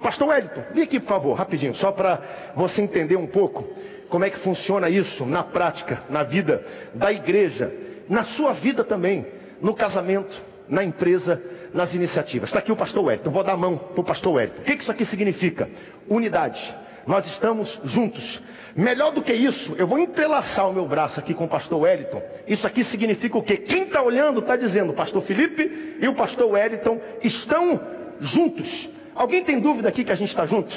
Pastor 0.00 0.28
Wellington, 0.28 0.62
vem 0.74 0.84
aqui 0.84 1.00
por 1.00 1.08
favor, 1.08 1.34
rapidinho, 1.34 1.74
só 1.74 1.90
para 1.90 2.20
você 2.54 2.82
entender 2.82 3.16
um 3.16 3.26
pouco 3.26 3.64
como 4.08 4.24
é 4.24 4.30
que 4.30 4.38
funciona 4.38 4.88
isso 4.88 5.26
na 5.26 5.42
prática, 5.42 6.02
na 6.08 6.22
vida 6.22 6.64
da 6.94 7.12
igreja, 7.12 7.72
na 8.08 8.22
sua 8.22 8.52
vida 8.52 8.84
também, 8.84 9.26
no 9.60 9.74
casamento, 9.74 10.40
na 10.68 10.84
empresa 10.84 11.42
nas 11.76 11.94
iniciativas. 11.94 12.48
Está 12.48 12.58
aqui 12.58 12.72
o 12.72 12.76
pastor 12.76 13.04
Wellington, 13.04 13.30
vou 13.30 13.44
dar 13.44 13.52
a 13.52 13.56
mão 13.56 13.76
para 13.76 14.00
o 14.00 14.04
pastor 14.04 14.34
Wellington. 14.34 14.62
O 14.62 14.64
que 14.64 14.72
isso 14.72 14.90
aqui 14.90 15.04
significa? 15.04 15.68
Unidade. 16.08 16.74
Nós 17.06 17.26
estamos 17.26 17.78
juntos. 17.84 18.42
Melhor 18.74 19.12
do 19.12 19.22
que 19.22 19.32
isso, 19.32 19.74
eu 19.78 19.86
vou 19.86 19.98
entrelaçar 19.98 20.68
o 20.68 20.72
meu 20.72 20.86
braço 20.86 21.20
aqui 21.20 21.32
com 21.32 21.44
o 21.44 21.48
pastor 21.48 21.80
Wellington. 21.80 22.22
Isso 22.46 22.66
aqui 22.66 22.82
significa 22.82 23.38
o 23.38 23.42
quê? 23.42 23.56
Quem 23.56 23.84
está 23.84 24.02
olhando 24.02 24.40
está 24.40 24.56
dizendo, 24.56 24.90
o 24.90 24.94
pastor 24.94 25.22
Felipe 25.22 25.96
e 26.00 26.08
o 26.08 26.14
pastor 26.14 26.50
Wellington 26.50 27.00
estão 27.22 27.80
juntos. 28.20 28.88
Alguém 29.14 29.42
tem 29.42 29.60
dúvida 29.60 29.88
aqui 29.88 30.04
que 30.04 30.12
a 30.12 30.16
gente 30.16 30.28
está 30.28 30.44
junto? 30.44 30.74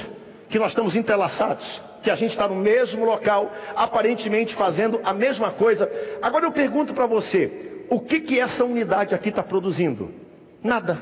Que 0.48 0.60
nós 0.60 0.72
estamos 0.72 0.96
entrelaçados? 0.96 1.82
Que 2.02 2.10
a 2.10 2.16
gente 2.16 2.32
está 2.32 2.48
no 2.48 2.56
mesmo 2.56 3.04
local, 3.04 3.52
aparentemente 3.76 4.56
fazendo 4.56 5.02
a 5.04 5.14
mesma 5.14 5.52
coisa. 5.52 5.90
Agora 6.22 6.46
eu 6.46 6.52
pergunto 6.52 6.94
para 6.94 7.06
você, 7.06 7.84
o 7.90 8.00
que 8.00 8.22
que 8.22 8.40
essa 8.40 8.64
unidade 8.64 9.14
aqui 9.14 9.28
está 9.28 9.44
produzindo? 9.44 10.10
Nada. 10.64 11.00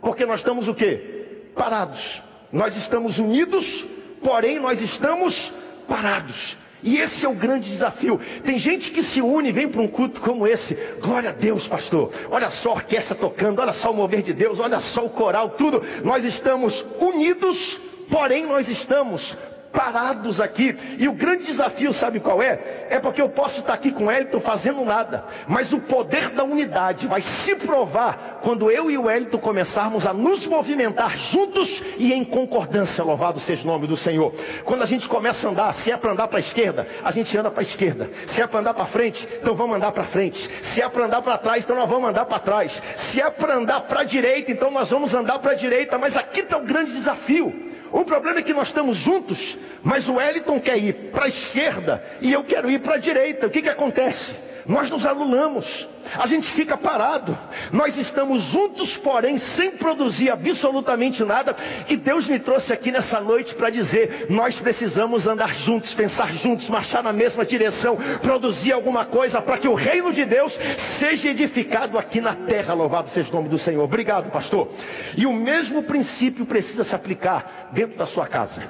Porque 0.00 0.24
nós 0.24 0.40
estamos 0.40 0.68
o 0.68 0.74
quê? 0.74 1.50
Parados. 1.54 2.22
Nós 2.52 2.76
estamos 2.76 3.18
unidos, 3.18 3.84
porém 4.22 4.58
nós 4.58 4.80
estamos 4.80 5.52
parados. 5.86 6.56
E 6.82 6.98
esse 6.98 7.26
é 7.26 7.28
o 7.28 7.34
grande 7.34 7.68
desafio. 7.68 8.20
Tem 8.44 8.58
gente 8.58 8.90
que 8.90 9.02
se 9.02 9.20
une, 9.20 9.50
vem 9.50 9.68
para 9.68 9.80
um 9.80 9.88
culto 9.88 10.20
como 10.20 10.46
esse. 10.46 10.74
Glória 11.00 11.30
a 11.30 11.32
Deus, 11.32 11.66
pastor. 11.66 12.12
Olha 12.30 12.48
só 12.50 12.70
a 12.70 12.74
orquestra 12.74 13.16
tocando, 13.16 13.60
olha 13.60 13.72
só 13.72 13.90
o 13.90 13.94
mover 13.94 14.22
de 14.22 14.32
Deus, 14.32 14.60
olha 14.60 14.78
só 14.78 15.04
o 15.04 15.10
coral, 15.10 15.50
tudo. 15.50 15.82
Nós 16.04 16.24
estamos 16.24 16.86
unidos, 17.00 17.80
porém 18.08 18.46
nós 18.46 18.68
estamos 18.68 19.36
parados 19.72 20.40
aqui. 20.40 20.76
E 20.98 21.08
o 21.08 21.12
grande 21.12 21.44
desafio, 21.44 21.92
sabe 21.92 22.20
qual 22.20 22.42
é? 22.42 22.86
É 22.90 22.98
porque 22.98 23.20
eu 23.20 23.28
posso 23.28 23.60
estar 23.60 23.74
aqui 23.74 23.90
com 23.90 24.10
Elton 24.10 24.40
fazendo 24.40 24.84
nada, 24.84 25.24
mas 25.46 25.72
o 25.72 25.80
poder 25.80 26.30
da 26.30 26.44
unidade 26.44 27.06
vai 27.06 27.20
se 27.20 27.54
provar 27.54 28.27
quando 28.42 28.70
eu 28.70 28.90
e 28.90 28.98
o 28.98 29.10
Elton 29.10 29.38
começarmos 29.38 30.06
a 30.06 30.12
nos 30.12 30.46
movimentar 30.46 31.16
juntos 31.16 31.82
e 31.96 32.12
em 32.12 32.24
concordância. 32.24 33.04
Louvado 33.04 33.40
seja 33.40 33.64
o 33.64 33.66
nome 33.66 33.86
do 33.86 33.96
Senhor. 33.96 34.32
Quando 34.64 34.82
a 34.82 34.86
gente 34.86 35.08
começa 35.08 35.48
a 35.48 35.50
andar, 35.50 35.72
se 35.72 35.90
é 35.90 35.96
para 35.96 36.12
andar 36.12 36.28
para 36.28 36.38
a 36.38 36.40
esquerda, 36.40 36.86
a 37.02 37.10
gente 37.10 37.36
anda 37.36 37.50
para 37.50 37.60
a 37.60 37.62
esquerda. 37.62 38.10
Se 38.26 38.42
é 38.42 38.46
para 38.46 38.60
andar 38.60 38.74
para 38.74 38.86
frente, 38.86 39.28
então 39.40 39.54
vamos 39.54 39.76
andar 39.76 39.92
para 39.92 40.04
frente. 40.04 40.50
Se 40.60 40.82
é 40.82 40.88
para 40.88 41.04
andar 41.04 41.22
para 41.22 41.38
trás, 41.38 41.64
então 41.64 41.76
nós 41.76 41.88
vamos 41.88 42.08
andar 42.08 42.24
para 42.24 42.38
trás. 42.38 42.82
Se 42.94 43.20
é 43.20 43.30
para 43.30 43.56
andar 43.56 43.80
para 43.82 44.00
a 44.00 44.04
direita, 44.04 44.50
então 44.50 44.70
nós 44.70 44.90
vamos 44.90 45.14
andar 45.14 45.38
para 45.38 45.52
a 45.52 45.54
direita. 45.54 45.98
Mas 45.98 46.16
aqui 46.16 46.40
está 46.40 46.58
o 46.58 46.62
grande 46.62 46.92
desafio. 46.92 47.68
O 47.90 48.04
problema 48.04 48.40
é 48.40 48.42
que 48.42 48.52
nós 48.52 48.68
estamos 48.68 48.98
juntos, 48.98 49.56
mas 49.82 50.08
o 50.08 50.14
Wellington 50.14 50.60
quer 50.60 50.76
ir 50.76 50.92
para 51.10 51.24
a 51.24 51.28
esquerda 51.28 52.04
e 52.20 52.32
eu 52.32 52.44
quero 52.44 52.70
ir 52.70 52.80
para 52.80 52.96
a 52.96 52.98
direita. 52.98 53.46
O 53.46 53.50
que, 53.50 53.62
que 53.62 53.68
acontece? 53.68 54.47
Nós 54.68 54.90
nos 54.90 55.06
anulamos, 55.06 55.88
a 56.14 56.26
gente 56.26 56.46
fica 56.46 56.76
parado. 56.76 57.36
Nós 57.72 57.96
estamos 57.96 58.42
juntos, 58.42 58.98
porém, 58.98 59.38
sem 59.38 59.70
produzir 59.70 60.28
absolutamente 60.28 61.24
nada. 61.24 61.56
E 61.88 61.96
Deus 61.96 62.28
me 62.28 62.38
trouxe 62.38 62.74
aqui 62.74 62.92
nessa 62.92 63.18
noite 63.18 63.54
para 63.54 63.70
dizer: 63.70 64.26
nós 64.28 64.60
precisamos 64.60 65.26
andar 65.26 65.54
juntos, 65.54 65.94
pensar 65.94 66.34
juntos, 66.34 66.68
marchar 66.68 67.02
na 67.02 67.14
mesma 67.14 67.46
direção, 67.46 67.96
produzir 68.20 68.72
alguma 68.72 69.06
coisa 69.06 69.40
para 69.40 69.56
que 69.56 69.66
o 69.66 69.72
reino 69.72 70.12
de 70.12 70.26
Deus 70.26 70.58
seja 70.76 71.30
edificado 71.30 71.96
aqui 71.96 72.20
na 72.20 72.34
terra. 72.34 72.74
Louvado 72.74 73.08
seja 73.08 73.30
o 73.32 73.36
nome 73.36 73.48
do 73.48 73.56
Senhor. 73.56 73.82
Obrigado, 73.82 74.30
pastor. 74.30 74.68
E 75.16 75.24
o 75.24 75.32
mesmo 75.32 75.82
princípio 75.82 76.44
precisa 76.44 76.84
se 76.84 76.94
aplicar 76.94 77.70
dentro 77.72 77.96
da 77.96 78.04
sua 78.04 78.26
casa, 78.26 78.64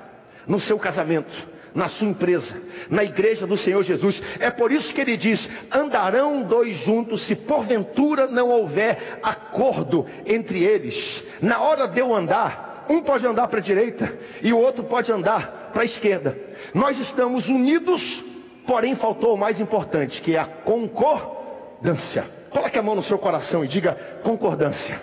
no 0.46 0.60
seu 0.60 0.78
casamento 0.78 1.57
na 1.74 1.88
sua 1.88 2.08
empresa, 2.08 2.60
na 2.90 3.04
igreja 3.04 3.46
do 3.46 3.56
Senhor 3.56 3.82
Jesus. 3.82 4.22
É 4.40 4.50
por 4.50 4.72
isso 4.72 4.92
que 4.92 5.00
ele 5.00 5.16
diz: 5.16 5.48
andarão 5.72 6.42
dois 6.42 6.76
juntos, 6.76 7.22
se 7.22 7.34
porventura 7.34 8.26
não 8.26 8.48
houver 8.48 9.18
acordo 9.22 10.06
entre 10.26 10.62
eles. 10.62 11.22
Na 11.40 11.60
hora 11.60 11.86
de 11.86 12.00
eu 12.00 12.14
andar, 12.14 12.86
um 12.88 13.02
pode 13.02 13.26
andar 13.26 13.48
para 13.48 13.58
a 13.58 13.62
direita 13.62 14.16
e 14.42 14.52
o 14.52 14.58
outro 14.58 14.82
pode 14.82 15.12
andar 15.12 15.70
para 15.72 15.82
a 15.82 15.84
esquerda. 15.84 16.36
Nós 16.72 16.98
estamos 16.98 17.48
unidos, 17.48 18.22
porém 18.66 18.94
faltou 18.94 19.34
o 19.34 19.38
mais 19.38 19.60
importante, 19.60 20.22
que 20.22 20.34
é 20.34 20.38
a 20.38 20.46
concordância. 20.46 22.24
Coloque 22.50 22.78
a 22.78 22.82
mão 22.82 22.94
no 22.94 23.02
seu 23.02 23.18
coração 23.18 23.64
e 23.64 23.68
diga 23.68 23.98
concordância. 24.22 25.00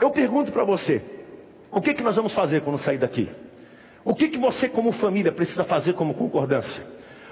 Eu 0.00 0.10
pergunto 0.10 0.52
para 0.52 0.64
você, 0.64 1.02
o 1.70 1.80
que, 1.80 1.94
que 1.94 2.02
nós 2.02 2.16
vamos 2.16 2.32
fazer 2.32 2.62
quando 2.62 2.78
sair 2.78 2.98
daqui? 2.98 3.28
O 4.04 4.14
que, 4.14 4.28
que 4.28 4.38
você, 4.38 4.68
como 4.68 4.92
família, 4.92 5.30
precisa 5.30 5.64
fazer 5.64 5.92
como 5.92 6.14
concordância? 6.14 6.82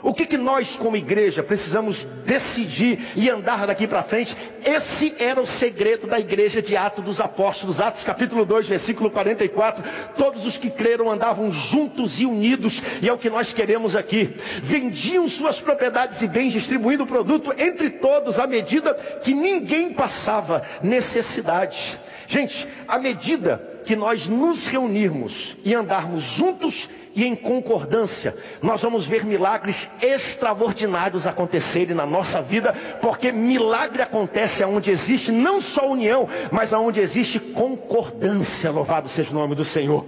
O 0.01 0.15
que, 0.15 0.27
que 0.27 0.37
nós, 0.37 0.77
como 0.77 0.97
igreja, 0.97 1.43
precisamos 1.43 2.05
decidir 2.25 3.01
e 3.17 3.29
andar 3.29 3.67
daqui 3.67 3.87
para 3.87 4.03
frente? 4.03 4.37
Esse 4.65 5.15
era 5.19 5.41
o 5.41 5.47
segredo 5.47 6.07
da 6.07 6.21
igreja 6.21 6.63
de 6.63 6.77
Atos 6.77 7.05
dos 7.05 7.21
Apóstolos, 7.21 7.81
Atos 7.81 8.05
capítulo 8.05 8.45
2, 8.45 8.69
versículo 8.69 9.11
44. 9.11 9.83
Todos 10.17 10.47
os 10.47 10.57
que 10.57 10.71
creram 10.71 11.11
andavam 11.11 11.51
juntos 11.51 12.21
e 12.21 12.27
unidos, 12.27 12.81
e 13.03 13.09
é 13.09 13.13
o 13.13 13.19
que 13.19 13.29
nós 13.29 13.53
queremos 13.53 13.97
aqui. 13.97 14.37
Vendiam 14.63 15.27
suas 15.29 15.61
propriedades 15.61 16.23
e 16.23 16.29
bens, 16.29 16.53
distribuindo 16.53 17.03
o 17.03 17.07
produto 17.07 17.53
entre 17.59 17.91
todos, 17.91 18.39
à 18.39 18.47
medida 18.47 18.95
que 18.95 19.35
ninguém 19.35 19.93
passava 19.93 20.63
necessidade. 20.81 21.99
Gente, 22.29 22.69
à 22.87 22.99
medida 22.99 23.78
que 23.89 23.97
nós 23.97 24.29
nos 24.29 24.67
reunirmos 24.67 25.57
e 25.65 25.75
andarmos 25.75 26.23
juntos 26.23 26.91
e 27.15 27.25
em 27.25 27.35
concordância, 27.35 28.37
nós 28.61 28.83
vamos 28.83 29.07
ver 29.07 29.25
milagres 29.25 29.89
extraordinários 30.03 31.27
acontecerem 31.27 31.97
na 31.97 32.05
nossa 32.05 32.43
vida, 32.43 32.75
porque 33.01 33.33
milagre 33.33 34.03
acontece 34.03 34.63
aonde 34.63 34.91
existe 34.91 35.33
não 35.33 35.63
só 35.63 35.91
união, 35.91 36.29
mas 36.53 36.75
aonde 36.75 37.01
existe 37.01 37.41
concordância. 37.41 38.71
Louvado 38.71 39.09
seja 39.09 39.31
o 39.31 39.35
nome 39.35 39.55
do 39.55 39.65
Senhor. 39.65 40.05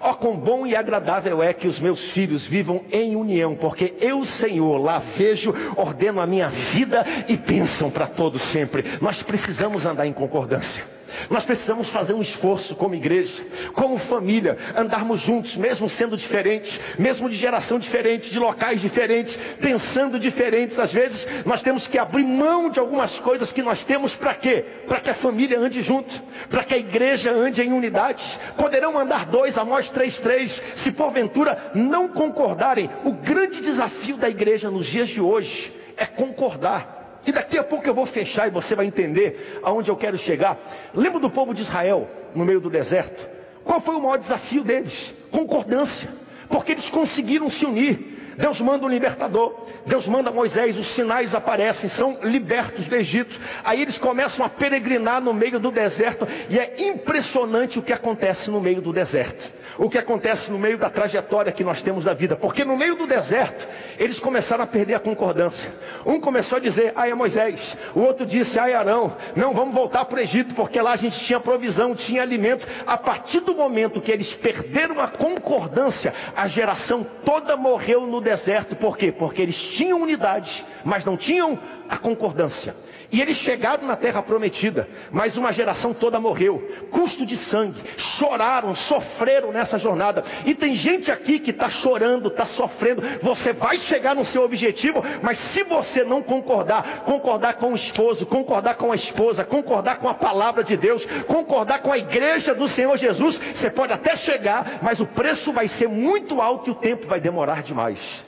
Ó, 0.00 0.12
oh, 0.12 0.14
quão 0.14 0.36
bom 0.36 0.64
e 0.64 0.76
agradável 0.76 1.42
é 1.42 1.52
que 1.52 1.66
os 1.66 1.80
meus 1.80 2.04
filhos 2.04 2.46
vivam 2.46 2.84
em 2.92 3.16
união, 3.16 3.56
porque 3.56 3.94
eu, 4.00 4.24
Senhor, 4.24 4.78
lá 4.78 5.02
vejo, 5.16 5.52
ordeno 5.76 6.20
a 6.20 6.26
minha 6.26 6.48
vida 6.48 7.04
e 7.26 7.36
pensam 7.36 7.90
para 7.90 8.06
todos 8.06 8.42
sempre. 8.42 8.84
Nós 9.00 9.24
precisamos 9.24 9.84
andar 9.84 10.06
em 10.06 10.12
concordância. 10.12 10.84
Nós 11.30 11.44
precisamos 11.44 11.88
fazer 11.88 12.14
um 12.14 12.22
esforço 12.22 12.74
como 12.74 12.94
igreja, 12.94 13.44
como 13.72 13.98
família, 13.98 14.56
andarmos 14.76 15.20
juntos, 15.20 15.56
mesmo 15.56 15.88
sendo 15.88 16.16
diferentes, 16.16 16.80
mesmo 16.98 17.28
de 17.28 17.36
geração 17.36 17.78
diferente, 17.78 18.30
de 18.30 18.38
locais 18.38 18.80
diferentes, 18.80 19.38
pensando 19.60 20.18
diferentes. 20.18 20.78
Às 20.78 20.92
vezes 20.92 21.26
nós 21.44 21.62
temos 21.62 21.86
que 21.86 21.98
abrir 21.98 22.24
mão 22.24 22.70
de 22.70 22.78
algumas 22.78 23.18
coisas 23.20 23.52
que 23.52 23.62
nós 23.62 23.84
temos 23.84 24.14
para 24.14 24.34
quê? 24.34 24.64
Para 24.86 25.00
que 25.00 25.10
a 25.10 25.14
família 25.14 25.58
ande 25.58 25.80
junto, 25.80 26.22
para 26.48 26.64
que 26.64 26.74
a 26.74 26.78
igreja 26.78 27.32
ande 27.32 27.62
em 27.62 27.72
unidade. 27.72 28.38
Poderão 28.56 28.98
andar 28.98 29.26
dois, 29.26 29.58
a 29.58 29.64
nós 29.64 29.88
três, 29.88 30.20
três, 30.20 30.62
se 30.74 30.92
porventura 30.92 31.72
não 31.74 32.08
concordarem. 32.08 32.90
O 33.04 33.12
grande 33.12 33.60
desafio 33.60 34.16
da 34.16 34.28
igreja 34.28 34.70
nos 34.70 34.86
dias 34.86 35.08
de 35.08 35.20
hoje 35.20 35.72
é 35.96 36.04
concordar. 36.04 37.03
E 37.26 37.32
daqui 37.32 37.58
a 37.58 37.64
pouco 37.64 37.88
eu 37.88 37.94
vou 37.94 38.06
fechar 38.06 38.46
e 38.46 38.50
você 38.50 38.74
vai 38.74 38.86
entender 38.86 39.60
aonde 39.62 39.90
eu 39.90 39.96
quero 39.96 40.18
chegar. 40.18 40.58
Lembra 40.94 41.20
do 41.20 41.30
povo 41.30 41.54
de 41.54 41.62
Israel 41.62 42.08
no 42.34 42.44
meio 42.44 42.60
do 42.60 42.68
deserto? 42.68 43.28
Qual 43.64 43.80
foi 43.80 43.94
o 43.94 44.00
maior 44.00 44.18
desafio 44.18 44.62
deles? 44.62 45.14
Concordância. 45.30 46.08
Porque 46.48 46.72
eles 46.72 46.90
conseguiram 46.90 47.48
se 47.48 47.64
unir. 47.64 48.14
Deus 48.36 48.60
manda 48.60 48.84
um 48.84 48.88
libertador, 48.88 49.54
Deus 49.86 50.08
manda 50.08 50.32
Moisés, 50.32 50.76
os 50.76 50.88
sinais 50.88 51.36
aparecem, 51.36 51.88
são 51.88 52.18
libertos 52.24 52.88
do 52.88 52.96
Egito. 52.96 53.40
Aí 53.62 53.80
eles 53.80 53.96
começam 53.96 54.44
a 54.44 54.48
peregrinar 54.48 55.20
no 55.20 55.32
meio 55.32 55.60
do 55.60 55.70
deserto, 55.70 56.26
e 56.50 56.58
é 56.58 56.74
impressionante 56.78 57.78
o 57.78 57.82
que 57.82 57.92
acontece 57.92 58.50
no 58.50 58.60
meio 58.60 58.82
do 58.82 58.92
deserto 58.92 59.52
o 59.78 59.88
que 59.88 59.98
acontece 59.98 60.50
no 60.50 60.58
meio 60.58 60.78
da 60.78 60.88
trajetória 60.88 61.52
que 61.52 61.64
nós 61.64 61.82
temos 61.82 62.04
da 62.04 62.14
vida. 62.14 62.36
Porque 62.36 62.64
no 62.64 62.76
meio 62.76 62.94
do 62.94 63.06
deserto, 63.06 63.66
eles 63.98 64.18
começaram 64.18 64.64
a 64.64 64.66
perder 64.66 64.94
a 64.94 65.00
concordância. 65.00 65.70
Um 66.06 66.20
começou 66.20 66.56
a 66.56 66.60
dizer, 66.60 66.92
ai 66.94 67.10
é 67.10 67.14
Moisés. 67.14 67.76
O 67.94 68.00
outro 68.00 68.24
disse, 68.24 68.58
ai 68.58 68.74
Arão, 68.74 69.16
não 69.34 69.52
vamos 69.52 69.74
voltar 69.74 70.04
para 70.04 70.18
o 70.18 70.22
Egito, 70.22 70.54
porque 70.54 70.80
lá 70.80 70.92
a 70.92 70.96
gente 70.96 71.18
tinha 71.18 71.40
provisão, 71.40 71.94
tinha 71.94 72.22
alimento. 72.22 72.66
A 72.86 72.96
partir 72.96 73.40
do 73.40 73.54
momento 73.54 74.00
que 74.00 74.12
eles 74.12 74.32
perderam 74.32 75.00
a 75.00 75.08
concordância, 75.08 76.14
a 76.36 76.46
geração 76.46 77.04
toda 77.24 77.56
morreu 77.56 78.06
no 78.06 78.20
deserto. 78.20 78.76
Por 78.76 78.96
quê? 78.96 79.10
Porque 79.10 79.42
eles 79.42 79.60
tinham 79.60 80.02
unidade, 80.02 80.64
mas 80.84 81.04
não 81.04 81.16
tinham 81.16 81.58
a 81.88 81.96
concordância. 81.96 82.74
E 83.12 83.20
eles 83.20 83.36
chegaram 83.36 83.86
na 83.86 83.96
terra 83.96 84.22
prometida, 84.22 84.88
mas 85.10 85.36
uma 85.36 85.52
geração 85.52 85.92
toda 85.92 86.18
morreu. 86.18 86.68
Custo 86.90 87.24
de 87.24 87.36
sangue, 87.36 87.80
choraram, 87.96 88.74
sofreram 88.74 89.52
nessa 89.52 89.78
jornada. 89.78 90.24
E 90.44 90.54
tem 90.54 90.74
gente 90.74 91.10
aqui 91.10 91.38
que 91.38 91.50
está 91.50 91.70
chorando, 91.70 92.28
está 92.28 92.46
sofrendo. 92.46 93.02
Você 93.22 93.52
vai 93.52 93.78
chegar 93.78 94.14
no 94.14 94.24
seu 94.24 94.42
objetivo, 94.42 95.02
mas 95.22 95.38
se 95.38 95.62
você 95.62 96.04
não 96.04 96.22
concordar, 96.22 97.04
concordar 97.04 97.54
com 97.54 97.72
o 97.72 97.76
esposo, 97.76 98.26
concordar 98.26 98.74
com 98.74 98.90
a 98.90 98.94
esposa, 98.94 99.44
concordar 99.44 99.98
com 99.98 100.08
a 100.08 100.14
palavra 100.14 100.64
de 100.64 100.76
Deus, 100.76 101.06
concordar 101.26 101.80
com 101.80 101.92
a 101.92 101.98
igreja 101.98 102.54
do 102.54 102.68
Senhor 102.68 102.96
Jesus, 102.96 103.40
você 103.52 103.70
pode 103.70 103.92
até 103.92 104.16
chegar, 104.16 104.80
mas 104.82 105.00
o 105.00 105.06
preço 105.06 105.52
vai 105.52 105.68
ser 105.68 105.88
muito 105.88 106.40
alto 106.40 106.70
e 106.70 106.72
o 106.72 106.74
tempo 106.74 107.06
vai 107.06 107.20
demorar 107.20 107.62
demais. 107.62 108.24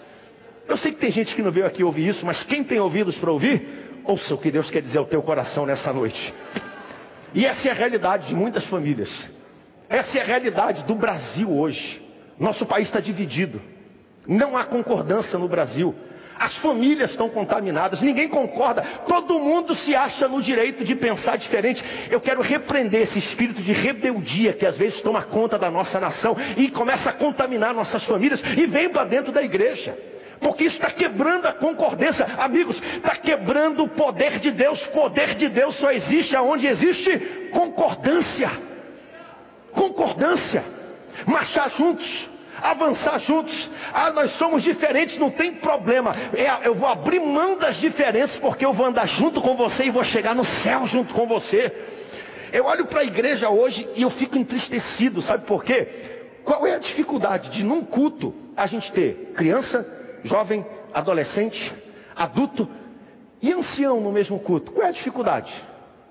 Eu 0.68 0.76
sei 0.76 0.92
que 0.92 0.98
tem 0.98 1.12
gente 1.12 1.34
que 1.34 1.42
não 1.42 1.52
veio 1.52 1.66
aqui 1.66 1.84
ouvir 1.84 2.08
isso, 2.08 2.26
mas 2.26 2.42
quem 2.42 2.64
tem 2.64 2.80
ouvidos 2.80 3.16
para 3.16 3.30
ouvir, 3.30 3.86
Ouça 4.06 4.34
o 4.34 4.38
que 4.38 4.52
Deus 4.52 4.70
quer 4.70 4.80
dizer 4.80 4.98
ao 4.98 5.04
teu 5.04 5.20
coração 5.20 5.66
nessa 5.66 5.92
noite. 5.92 6.32
E 7.34 7.44
essa 7.44 7.68
é 7.68 7.72
a 7.72 7.74
realidade 7.74 8.28
de 8.28 8.34
muitas 8.34 8.64
famílias. 8.64 9.28
Essa 9.88 10.18
é 10.18 10.22
a 10.22 10.24
realidade 10.24 10.84
do 10.84 10.94
Brasil 10.94 11.50
hoje. 11.52 12.00
Nosso 12.38 12.64
país 12.64 12.86
está 12.86 13.00
dividido. 13.00 13.60
Não 14.26 14.56
há 14.56 14.64
concordância 14.64 15.38
no 15.38 15.48
Brasil. 15.48 15.94
As 16.38 16.54
famílias 16.54 17.12
estão 17.12 17.30
contaminadas, 17.30 18.02
ninguém 18.02 18.28
concorda, 18.28 18.82
todo 19.08 19.40
mundo 19.40 19.74
se 19.74 19.94
acha 19.94 20.28
no 20.28 20.40
direito 20.42 20.84
de 20.84 20.94
pensar 20.94 21.36
diferente. 21.36 21.82
Eu 22.10 22.20
quero 22.20 22.42
repreender 22.42 23.00
esse 23.00 23.18
espírito 23.18 23.62
de 23.62 23.72
rebeldia 23.72 24.52
que 24.52 24.66
às 24.66 24.76
vezes 24.76 25.00
toma 25.00 25.22
conta 25.22 25.58
da 25.58 25.70
nossa 25.70 25.98
nação 25.98 26.36
e 26.56 26.70
começa 26.70 27.10
a 27.10 27.12
contaminar 27.12 27.72
nossas 27.72 28.04
famílias 28.04 28.42
e 28.56 28.66
vem 28.66 28.88
para 28.88 29.04
dentro 29.04 29.32
da 29.32 29.42
igreja. 29.42 29.96
Porque 30.40 30.64
isso 30.64 30.77
está 30.77 30.90
quebrando 30.90 31.46
a 31.46 31.53
concordância, 31.53 32.27
amigos, 32.38 32.83
está 32.96 33.16
quebrando 33.16 33.85
o 33.85 33.88
poder 33.88 34.38
de 34.38 34.51
Deus. 34.51 34.85
O 34.87 34.90
poder 34.90 35.35
de 35.35 35.49
Deus 35.49 35.75
só 35.75 35.90
existe 35.90 36.37
aonde 36.37 36.66
existe 36.66 37.18
concordância. 37.53 38.51
Concordância. 39.72 40.64
Marchar 41.25 41.70
juntos, 41.70 42.29
avançar 42.62 43.18
juntos. 43.18 43.70
Ah, 43.92 44.11
nós 44.11 44.31
somos 44.33 44.62
diferentes, 44.62 45.18
não 45.18 45.31
tem 45.31 45.53
problema. 45.53 46.14
É, 46.35 46.66
eu 46.66 46.75
vou 46.75 46.88
abrir 46.88 47.20
mão 47.20 47.57
das 47.57 47.77
diferenças, 47.77 48.37
porque 48.37 48.64
eu 48.64 48.72
vou 48.72 48.87
andar 48.87 49.07
junto 49.07 49.40
com 49.40 49.57
você 49.57 49.85
e 49.85 49.90
vou 49.90 50.05
chegar 50.05 50.35
no 50.35 50.44
céu 50.44 50.87
junto 50.87 51.14
com 51.14 51.27
você. 51.27 51.72
Eu 52.53 52.66
olho 52.66 52.87
para 52.87 53.01
a 53.01 53.05
igreja 53.05 53.49
hoje 53.49 53.88
e 53.94 54.03
eu 54.03 54.11
fico 54.11 54.38
entristecido, 54.38 55.20
sabe 55.20 55.44
por 55.44 55.64
quê? 55.64 55.88
Qual 56.44 56.66
é 56.66 56.75
a 56.75 56.79
dificuldade 56.79 57.51
de 57.51 57.64
num 57.64 57.85
culto 57.85 58.35
a 58.57 58.66
gente 58.66 58.92
ter 58.92 59.33
criança, 59.35 59.87
jovem, 60.22 60.64
adolescente, 60.92 61.72
adulto 62.14 62.68
e 63.40 63.52
ancião 63.52 64.00
no 64.00 64.12
mesmo 64.12 64.38
culto. 64.38 64.72
Qual 64.72 64.85
é 64.85 64.88
a 64.88 64.92
dificuldade? 64.92 65.55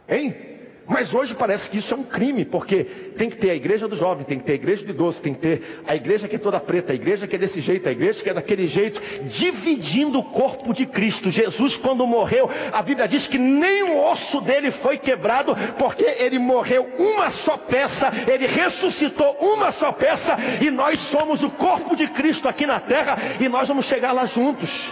Hein? 0.07 0.54
Mas 0.87 1.13
hoje 1.13 1.33
parece 1.33 1.69
que 1.69 1.79
isso 1.79 1.93
é 1.93 1.97
um 1.97 2.03
crime, 2.03 2.45
porque 2.45 2.83
tem 3.17 3.29
que 3.29 3.37
ter 3.37 3.49
a 3.49 3.55
igreja 3.55 3.87
do 3.87 3.95
jovem, 3.95 4.23
tem 4.23 4.37
que 4.37 4.45
ter 4.45 4.51
a 4.51 4.55
igreja 4.55 4.85
do 4.85 4.91
idoso, 4.91 5.21
tem 5.21 5.33
que 5.33 5.39
ter 5.39 5.81
a 5.87 5.95
igreja 5.95 6.27
que 6.27 6.35
é 6.35 6.39
toda 6.39 6.59
preta, 6.59 6.91
a 6.91 6.95
igreja 6.95 7.25
que 7.25 7.35
é 7.35 7.39
desse 7.39 7.59
jeito, 7.59 7.89
a 7.89 7.91
igreja 7.91 8.21
que 8.21 8.29
é 8.29 8.33
daquele 8.33 8.67
jeito, 8.67 9.01
dividindo 9.23 10.19
o 10.19 10.23
corpo 10.23 10.73
de 10.73 10.85
Cristo. 10.85 11.31
Jesus, 11.31 11.75
quando 11.75 12.05
morreu, 12.05 12.49
a 12.71 12.81
Bíblia 12.83 13.07
diz 13.07 13.25
que 13.25 13.37
nem 13.37 13.83
o 13.83 14.03
osso 14.03 14.39
dele 14.41 14.69
foi 14.69 14.97
quebrado, 14.97 15.55
porque 15.77 16.05
ele 16.19 16.37
morreu 16.37 16.87
uma 16.99 17.31
só 17.31 17.57
peça, 17.57 18.11
ele 18.27 18.45
ressuscitou 18.45 19.35
uma 19.39 19.71
só 19.71 19.91
peça, 19.91 20.37
e 20.61 20.69
nós 20.69 20.99
somos 20.99 21.43
o 21.43 21.49
corpo 21.49 21.95
de 21.95 22.07
Cristo 22.07 22.47
aqui 22.47 22.67
na 22.67 22.79
terra, 22.79 23.17
e 23.39 23.49
nós 23.49 23.67
vamos 23.67 23.85
chegar 23.85 24.11
lá 24.11 24.25
juntos. 24.25 24.91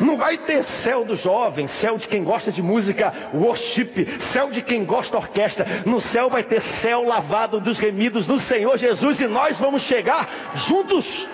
Não 0.00 0.16
vai 0.16 0.38
ter 0.38 0.64
céu 0.64 1.04
do 1.04 1.14
jovem, 1.14 1.66
céu 1.66 1.98
de 1.98 2.08
quem 2.08 2.24
gosta 2.24 2.50
de 2.50 2.62
música 2.62 3.12
worship, 3.34 4.06
céu 4.18 4.50
de 4.50 4.62
quem 4.62 4.84
gosta 4.84 5.18
orquestra. 5.18 5.66
No 5.84 6.00
céu 6.00 6.30
vai 6.30 6.42
ter 6.42 6.60
céu 6.60 7.04
lavado 7.04 7.60
dos 7.60 7.78
remidos 7.78 8.26
do 8.26 8.38
Senhor 8.38 8.78
Jesus 8.78 9.20
e 9.20 9.26
nós 9.26 9.58
vamos 9.58 9.82
chegar 9.82 10.52
juntos. 10.54 11.28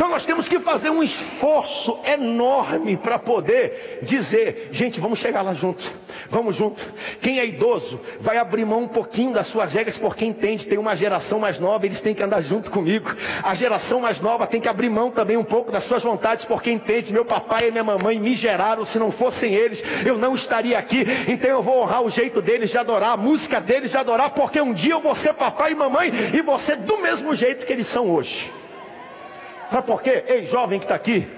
Então 0.00 0.08
nós 0.08 0.24
temos 0.24 0.48
que 0.48 0.58
fazer 0.58 0.88
um 0.88 1.02
esforço 1.02 1.98
enorme 2.06 2.96
para 2.96 3.18
poder 3.18 3.98
dizer, 4.00 4.70
gente, 4.72 4.98
vamos 4.98 5.18
chegar 5.18 5.42
lá 5.42 5.52
junto. 5.52 5.92
Vamos 6.30 6.56
junto. 6.56 6.82
Quem 7.20 7.38
é 7.38 7.44
idoso 7.44 8.00
vai 8.18 8.38
abrir 8.38 8.64
mão 8.64 8.84
um 8.84 8.88
pouquinho 8.88 9.34
das 9.34 9.48
suas 9.48 9.74
regras 9.74 9.98
porque 9.98 10.24
entende, 10.24 10.66
tem 10.66 10.78
uma 10.78 10.96
geração 10.96 11.38
mais 11.38 11.58
nova, 11.58 11.84
eles 11.84 12.00
têm 12.00 12.14
que 12.14 12.22
andar 12.22 12.40
junto 12.40 12.70
comigo. 12.70 13.14
A 13.42 13.54
geração 13.54 14.00
mais 14.00 14.22
nova 14.22 14.46
tem 14.46 14.58
que 14.58 14.70
abrir 14.70 14.88
mão 14.88 15.10
também 15.10 15.36
um 15.36 15.44
pouco 15.44 15.70
das 15.70 15.84
suas 15.84 16.02
vontades 16.02 16.46
porque 16.46 16.70
entende, 16.70 17.12
meu 17.12 17.26
papai 17.26 17.68
e 17.68 17.70
minha 17.70 17.84
mamãe 17.84 18.18
me 18.18 18.34
geraram, 18.34 18.86
se 18.86 18.98
não 18.98 19.12
fossem 19.12 19.52
eles, 19.52 19.82
eu 20.06 20.16
não 20.16 20.34
estaria 20.34 20.78
aqui. 20.78 21.04
Então 21.28 21.50
eu 21.50 21.62
vou 21.62 21.82
honrar 21.82 22.02
o 22.02 22.08
jeito 22.08 22.40
deles 22.40 22.70
de 22.70 22.78
adorar, 22.78 23.12
a 23.12 23.16
música 23.18 23.60
deles 23.60 23.90
de 23.90 23.98
adorar, 23.98 24.30
porque 24.30 24.62
um 24.62 24.72
dia 24.72 24.94
eu 24.94 25.00
vou 25.02 25.14
ser 25.14 25.34
papai 25.34 25.72
e 25.72 25.74
mamãe 25.74 26.10
e 26.32 26.40
você 26.40 26.74
do 26.74 26.96
mesmo 27.02 27.34
jeito 27.34 27.66
que 27.66 27.72
eles 27.74 27.86
são 27.86 28.10
hoje. 28.10 28.59
Sabe 29.70 29.86
por 29.86 30.02
quê? 30.02 30.24
Ei, 30.26 30.46
jovem 30.46 30.78
que 30.78 30.84
está 30.84 30.96
aqui, 30.96 31.28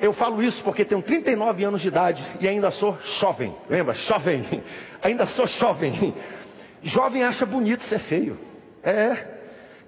eu 0.00 0.12
falo 0.12 0.42
isso 0.42 0.64
porque 0.64 0.84
tenho 0.84 1.02
39 1.02 1.64
anos 1.64 1.82
de 1.82 1.88
idade 1.88 2.24
e 2.40 2.48
ainda 2.48 2.70
sou 2.70 2.98
jovem. 3.04 3.54
Lembra? 3.68 3.94
Jovem. 3.94 4.44
Ainda 5.02 5.26
sou 5.26 5.46
jovem. 5.46 6.14
Jovem 6.82 7.22
acha 7.24 7.44
bonito 7.44 7.82
ser 7.82 7.98
feio. 7.98 8.38
É. 8.82 9.18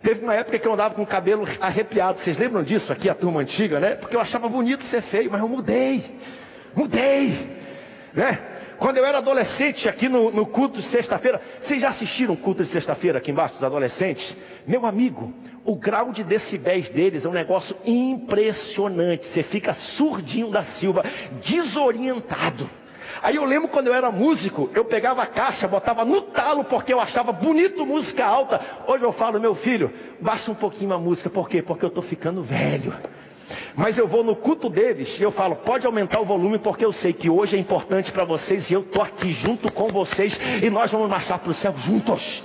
Teve 0.03 0.23
uma 0.23 0.35
época 0.35 0.59
que 0.59 0.69
eu 0.69 0.75
andava 0.75 0.95
com 0.95 1.03
o 1.03 1.07
cabelo 1.07 1.49
arrepiado. 1.59 2.19
Vocês 2.19 2.37
lembram 2.37 2.63
disso 2.63 2.93
aqui, 2.93 3.09
a 3.09 3.15
turma 3.15 3.41
antiga, 3.41 3.81
né? 3.81 3.95
Porque 3.95 4.15
eu 4.15 4.21
achava 4.21 4.47
bonito 4.47 4.83
ser 4.85 5.01
feio, 5.01 5.31
mas 5.31 5.41
eu 5.41 5.49
mudei. 5.49 6.05
Mudei. 6.75 7.57
Né? 8.13 8.39
Quando 8.79 8.99
eu 8.99 9.07
era 9.07 9.19
adolescente, 9.19 9.89
aqui 9.89 10.09
no, 10.09 10.31
no 10.31 10.45
culto 10.45 10.81
de 10.81 10.85
sexta-feira, 10.85 11.41
vocês 11.59 11.81
já 11.81 11.89
assistiram 11.89 12.35
o 12.35 12.37
culto 12.37 12.63
de 12.63 12.69
sexta-feira 12.69 13.19
aqui 13.19 13.31
embaixo 13.31 13.55
dos 13.55 13.65
adolescentes? 13.65 14.37
Meu 14.67 14.85
amigo, 14.85 15.33
o 15.65 15.75
grau 15.75 16.13
de 16.13 16.23
decibéis 16.23 16.91
deles 16.91 17.25
é 17.25 17.29
um 17.29 17.33
negócio 17.33 17.77
impressionante. 17.87 19.27
Você 19.27 19.43
fica 19.43 19.73
surdinho 19.73 20.51
da 20.51 20.63
Silva, 20.63 21.05
desorientado. 21.43 22.69
Aí 23.23 23.37
eu 23.37 23.45
lembro 23.45 23.69
quando 23.69 23.87
eu 23.87 23.95
era 23.95 24.11
músico, 24.11 24.71
eu 24.75 24.85
pegava 24.85 25.23
a 25.23 25.27
caixa, 25.27 25.67
botava 25.67 26.05
no 26.05 26.21
talo 26.21 26.63
porque 26.63 26.93
eu 26.93 27.01
achava 27.01 27.33
bonito 27.33 27.87
música 27.87 28.27
alta. 28.27 28.61
Hoje 28.87 29.05
eu 29.05 29.13
falo, 29.13 29.41
meu 29.41 29.55
filho, 29.55 29.91
baixa 30.21 30.51
um 30.51 30.55
pouquinho 30.55 30.93
a 30.93 30.99
música, 30.99 31.31
por 31.31 31.49
quê? 31.49 31.63
Porque 31.63 31.85
eu 31.85 31.89
estou 31.89 32.03
ficando 32.03 32.43
velho. 32.43 32.95
Mas 33.75 33.99
eu 33.99 34.07
vou 34.07 34.25
no 34.25 34.35
culto 34.35 34.69
deles 34.69 35.19
e 35.21 35.23
eu 35.23 35.31
falo, 35.31 35.57
pode 35.57 35.87
aumentar 35.87 36.21
o 36.21 36.25
volume 36.25 36.59
porque 36.59 36.85
eu 36.85 36.93
sei 36.93 37.13
que 37.13 37.29
hoje 37.31 37.57
é 37.57 37.59
importante 37.59 38.13
para 38.13 38.25
vocês 38.25 38.71
e 38.71 38.75
eu 38.75 38.81
estou 38.81 39.03
aqui 39.03 39.33
junto 39.33 39.71
com 39.71 39.89
vocês 39.89 40.41
e 40.63 40.71
nós 40.71 40.91
vamos 40.91 41.09
marchar 41.09 41.39
para 41.39 41.51
o 41.51 41.55
céu 41.55 41.75
juntos. 41.77 42.43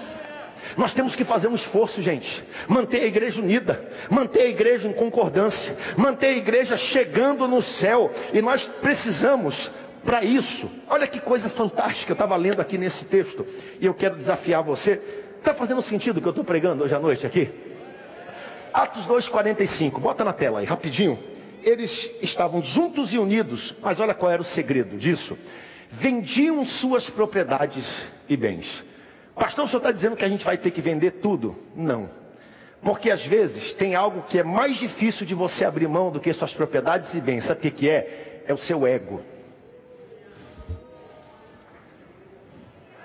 Nós 0.78 0.94
temos 0.94 1.16
que 1.16 1.24
fazer 1.24 1.48
um 1.48 1.56
esforço, 1.56 2.02
gente. 2.02 2.44
Manter 2.68 3.04
a 3.04 3.06
igreja 3.06 3.42
unida, 3.42 3.90
manter 4.10 4.42
a 4.42 4.48
igreja 4.48 4.88
em 4.88 4.94
concordância, 4.94 5.76
manter 5.98 6.28
a 6.28 6.38
igreja 6.38 6.78
chegando 6.78 7.48
no 7.48 7.62
céu. 7.62 8.10
E 8.34 8.42
nós 8.42 8.70
precisamos, 8.82 9.70
para 10.04 10.24
isso, 10.24 10.70
olha 10.90 11.08
que 11.08 11.20
coisa 11.20 11.50
fantástica, 11.50 12.12
eu 12.12 12.16
estava 12.16 12.36
lendo 12.36 12.62
aqui 12.62 12.78
nesse 12.78 13.06
texto, 13.06 13.46
e 13.80 13.86
eu 13.86 13.94
quero 13.94 14.16
desafiar 14.16 14.64
você. 14.64 15.02
Está 15.40 15.54
fazendo 15.54 15.82
sentido 15.82 16.18
o 16.18 16.22
que 16.22 16.28
eu 16.28 16.32
estou 16.32 16.46
pregando 16.46 16.84
hoje 16.84 16.96
à 16.96 17.00
noite 17.00 17.26
aqui? 17.26 17.50
Atos 18.74 19.08
2,45, 19.08 20.00
bota 20.00 20.24
na 20.24 20.34
tela 20.34 20.60
aí, 20.60 20.66
rapidinho. 20.66 21.20
Eles 21.64 22.10
estavam 22.22 22.64
juntos 22.64 23.14
e 23.14 23.18
unidos, 23.18 23.76
mas 23.82 24.00
olha 24.00 24.14
qual 24.14 24.32
era 24.32 24.42
o 24.42 24.46
segredo 24.46 24.98
disso. 24.98 25.38
Vendiam 25.90 26.64
suas 26.64 27.10
propriedades 27.10 28.06
e 28.28 28.38
bens. 28.38 28.84
Pastor, 29.36 29.66
o 29.66 29.68
senhor 29.68 29.80
está 29.80 29.92
dizendo 29.92 30.16
que 30.16 30.26
a 30.26 30.30
gente 30.30 30.46
vai 30.46 30.58
ter 30.58 30.72
que 30.72 30.82
vender 30.82 31.12
tudo? 31.12 31.56
Não. 31.76 32.10
Porque 32.82 33.12
às 33.12 33.26
vezes 33.26 33.74
tem 33.74 33.94
algo 33.94 34.24
que 34.24 34.40
é 34.40 34.44
mais 34.44 34.78
difícil 34.78 35.26
de 35.26 35.36
você 35.36 35.66
abrir 35.66 35.88
mão 35.88 36.10
do 36.10 36.20
que 36.20 36.34
suas 36.34 36.54
propriedades 36.54 37.14
e 37.14 37.22
bens. 37.22 37.46
Sabe 37.46 37.68
o 37.68 37.72
que, 37.72 37.90
é? 37.90 38.44
É 38.48 38.54
o 38.54 38.58
seu 38.58 38.88
ego. 38.88 39.22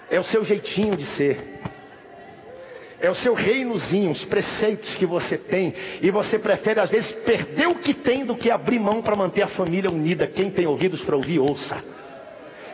É 0.09 0.19
o 0.19 0.23
seu 0.23 0.45
jeitinho 0.45 0.97
de 0.97 1.05
ser. 1.05 1.61
É 3.01 3.11
o 3.11 3.15
seu 3.15 3.35
reinozinho, 3.35 4.11
os 4.11 4.25
preceitos 4.25 4.95
que 4.95 5.05
você 5.05 5.37
tem. 5.37 5.75
E 6.01 6.11
você 6.11 6.39
prefere, 6.39 6.81
às 6.81 6.89
vezes, 6.89 7.13
perder 7.13 7.69
o 7.69 7.75
que 7.75 7.93
tem 7.93 8.25
do 8.25 8.35
que 8.35 8.51
abrir 8.51 8.79
mão 8.79 9.03
para 9.03 9.15
manter 9.15 9.43
a 9.43 9.47
família 9.47 9.91
unida. 9.91 10.27
Quem 10.27 10.51
tem 10.51 10.67
ouvidos 10.67 11.03
para 11.03 11.15
ouvir, 11.15 11.39
ouça. 11.39 11.83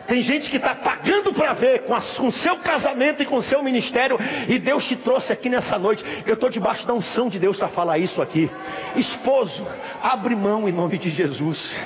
Tem 0.07 0.21
gente 0.21 0.49
que 0.51 0.57
está 0.57 0.75
pagando 0.75 1.33
para 1.33 1.53
ver 1.53 1.83
com, 1.83 1.95
o 1.95 2.31
seu 2.31 2.57
casamento 2.57 3.23
e 3.23 3.25
com 3.25 3.41
seu 3.41 3.63
ministério. 3.63 4.17
E 4.47 4.59
Deus 4.59 4.85
te 4.85 4.95
trouxe 4.95 5.31
aqui 5.33 5.49
nessa 5.49 5.77
noite. 5.77 6.03
Eu 6.25 6.33
estou 6.33 6.49
debaixo 6.49 6.85
da 6.87 6.93
unção 6.93 7.29
de 7.29 7.39
Deus 7.39 7.57
para 7.57 7.67
falar 7.67 7.97
isso 7.97 8.21
aqui. 8.21 8.49
Esposo, 8.95 9.65
abre 10.01 10.35
mão 10.35 10.67
em 10.67 10.71
nome 10.71 10.97
de 10.97 11.09
Jesus. 11.09 11.77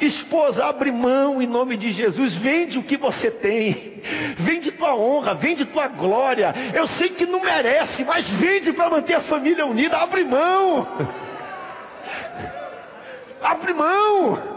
Esposa, 0.00 0.66
abre 0.66 0.90
mão 0.90 1.40
em 1.40 1.46
nome 1.46 1.76
de 1.76 1.90
Jesus, 1.90 2.34
vende 2.34 2.78
o 2.78 2.82
que 2.82 2.96
você 2.96 3.30
tem, 3.30 4.02
vende 4.36 4.70
tua 4.70 4.94
honra, 4.94 5.34
vende 5.34 5.64
tua 5.64 5.88
glória. 5.88 6.54
Eu 6.74 6.86
sei 6.86 7.08
que 7.08 7.26
não 7.26 7.40
merece, 7.40 8.04
mas 8.04 8.26
vende 8.26 8.72
para 8.72 8.90
manter 8.90 9.14
a 9.14 9.20
família 9.20 9.66
unida, 9.66 9.96
abre 9.98 10.24
mão. 10.24 10.86
Abre 13.42 13.72
mão. 13.72 14.53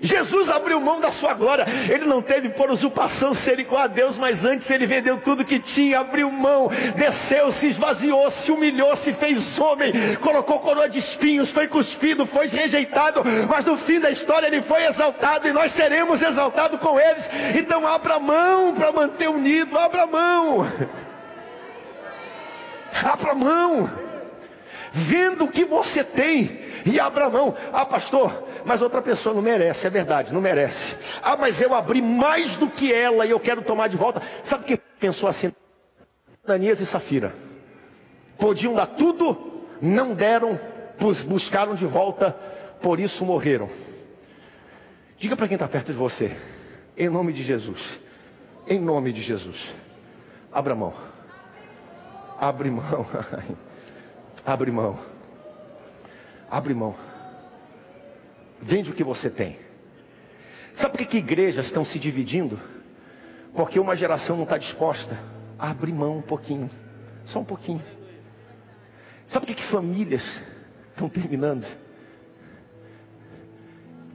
Jesus 0.00 0.48
abriu 0.48 0.80
mão 0.80 1.00
da 1.00 1.10
sua 1.10 1.34
glória. 1.34 1.66
Ele 1.88 2.04
não 2.04 2.22
teve 2.22 2.50
por 2.50 2.70
usurpação 2.70 3.34
ser 3.34 3.58
igual 3.58 3.82
a 3.82 3.86
Deus, 3.86 4.16
mas 4.16 4.44
antes 4.44 4.70
ele 4.70 4.86
vendeu 4.86 5.18
tudo 5.18 5.44
que 5.44 5.58
tinha, 5.58 6.00
abriu 6.00 6.30
mão, 6.30 6.70
desceu, 6.96 7.50
se 7.50 7.66
esvaziou, 7.68 8.30
se 8.30 8.52
humilhou, 8.52 8.94
se 8.94 9.12
fez 9.12 9.58
homem, 9.58 9.92
colocou 10.20 10.60
coroa 10.60 10.88
de 10.88 10.98
espinhos, 10.98 11.50
foi 11.50 11.66
cuspido, 11.66 12.26
foi 12.26 12.46
rejeitado, 12.46 13.22
mas 13.48 13.64
no 13.64 13.76
fim 13.76 13.98
da 13.98 14.10
história 14.10 14.46
ele 14.46 14.62
foi 14.62 14.84
exaltado 14.84 15.48
e 15.48 15.52
nós 15.52 15.72
seremos 15.72 16.22
exaltados 16.22 16.80
com 16.80 16.98
eles. 16.98 17.28
Então 17.58 17.86
abra 17.86 18.18
mão 18.20 18.74
para 18.74 18.92
manter 18.92 19.28
unido, 19.28 19.76
abra 19.78 20.06
mão. 20.06 20.68
Abra 23.04 23.34
mão. 23.34 24.07
Vendo 24.92 25.44
o 25.44 25.50
que 25.50 25.64
você 25.64 26.02
tem 26.02 26.60
e 26.84 26.98
abra 26.98 27.28
mão. 27.28 27.54
Ah, 27.72 27.84
pastor, 27.84 28.44
mas 28.64 28.82
outra 28.82 29.02
pessoa 29.02 29.34
não 29.34 29.42
merece, 29.42 29.86
é 29.86 29.90
verdade, 29.90 30.32
não 30.32 30.40
merece. 30.40 30.96
Ah, 31.22 31.36
mas 31.36 31.60
eu 31.60 31.74
abri 31.74 32.00
mais 32.00 32.56
do 32.56 32.68
que 32.68 32.92
ela 32.92 33.26
e 33.26 33.30
eu 33.30 33.40
quero 33.40 33.62
tomar 33.62 33.88
de 33.88 33.96
volta. 33.96 34.22
Sabe 34.42 34.64
quem 34.64 34.80
pensou 34.98 35.28
assim? 35.28 35.52
Ananias 36.46 36.80
e 36.80 36.86
Safira. 36.86 37.34
Podiam 38.38 38.74
dar 38.74 38.86
tudo, 38.86 39.66
não 39.80 40.14
deram, 40.14 40.58
buscaram 41.26 41.74
de 41.74 41.84
volta, 41.84 42.32
por 42.80 43.00
isso 43.00 43.24
morreram. 43.24 43.68
Diga 45.18 45.36
para 45.36 45.48
quem 45.48 45.56
está 45.56 45.66
perto 45.66 45.86
de 45.86 45.98
você, 45.98 46.36
em 46.96 47.08
nome 47.08 47.32
de 47.32 47.42
Jesus, 47.42 47.98
em 48.68 48.78
nome 48.78 49.12
de 49.12 49.20
Jesus, 49.20 49.74
abra 50.52 50.76
mão, 50.76 50.94
abre 52.38 52.70
mão, 52.70 53.04
abre 54.44 54.70
mão. 54.70 54.98
Abre 56.50 56.74
mão. 56.74 56.94
Vende 58.60 58.90
o 58.90 58.94
que 58.94 59.04
você 59.04 59.30
tem. 59.30 59.58
Sabe 60.74 60.92
por 60.92 60.98
que, 60.98 61.06
que 61.06 61.18
igrejas 61.18 61.66
estão 61.66 61.84
se 61.84 61.98
dividindo? 61.98 62.58
Porque 63.54 63.80
uma 63.80 63.96
geração 63.96 64.36
não 64.36 64.44
está 64.44 64.56
disposta 64.56 65.18
a 65.58 65.70
abrir 65.70 65.92
mão 65.92 66.18
um 66.18 66.22
pouquinho. 66.22 66.70
Só 67.24 67.40
um 67.40 67.44
pouquinho. 67.44 67.82
Sabe 69.26 69.44
por 69.44 69.52
que, 69.52 69.60
que 69.60 69.66
famílias 69.66 70.40
estão 70.90 71.08
terminando? 71.08 71.66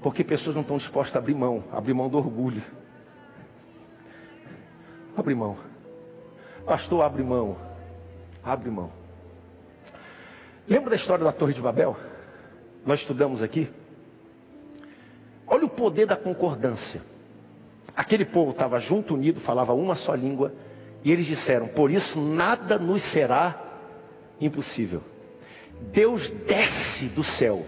Porque 0.02 0.24
pessoas 0.24 0.56
não 0.56 0.62
estão 0.62 0.78
dispostas 0.78 1.16
a 1.16 1.20
abrir 1.20 1.36
mão, 1.36 1.64
abrir 1.72 1.94
mão 1.94 2.10
do 2.10 2.18
orgulho. 2.18 2.64
Abre 5.16 5.36
mão. 5.36 5.58
Pastor, 6.66 7.04
abre 7.04 7.24
mão. 7.24 7.58
Abre 8.44 8.70
mão. 8.70 9.03
Lembra 10.68 10.92
da 10.92 10.96
história 10.96 11.24
da 11.24 11.32
Torre 11.32 11.54
de 11.54 11.62
Babel? 11.62 11.98
nós 12.86 13.00
estudamos 13.00 13.42
aqui. 13.42 13.70
Olha 15.48 15.66
o 15.66 15.70
poder 15.70 16.06
da 16.06 16.16
concordância. 16.16 17.02
Aquele 17.96 18.26
povo 18.26 18.52
estava 18.52 18.80
junto, 18.80 19.14
unido, 19.14 19.40
falava 19.40 19.74
uma 19.74 19.96
só 19.96 20.14
língua, 20.16 20.54
e 21.04 21.12
eles 21.12 21.26
disseram: 21.26 21.68
Por 21.68 21.90
isso 21.92 22.20
nada 22.20 22.78
nos 22.80 23.02
será 23.02 23.62
impossível. 24.40 25.02
Deus 25.92 26.30
desce 26.30 27.06
do 27.06 27.24
céu, 27.24 27.66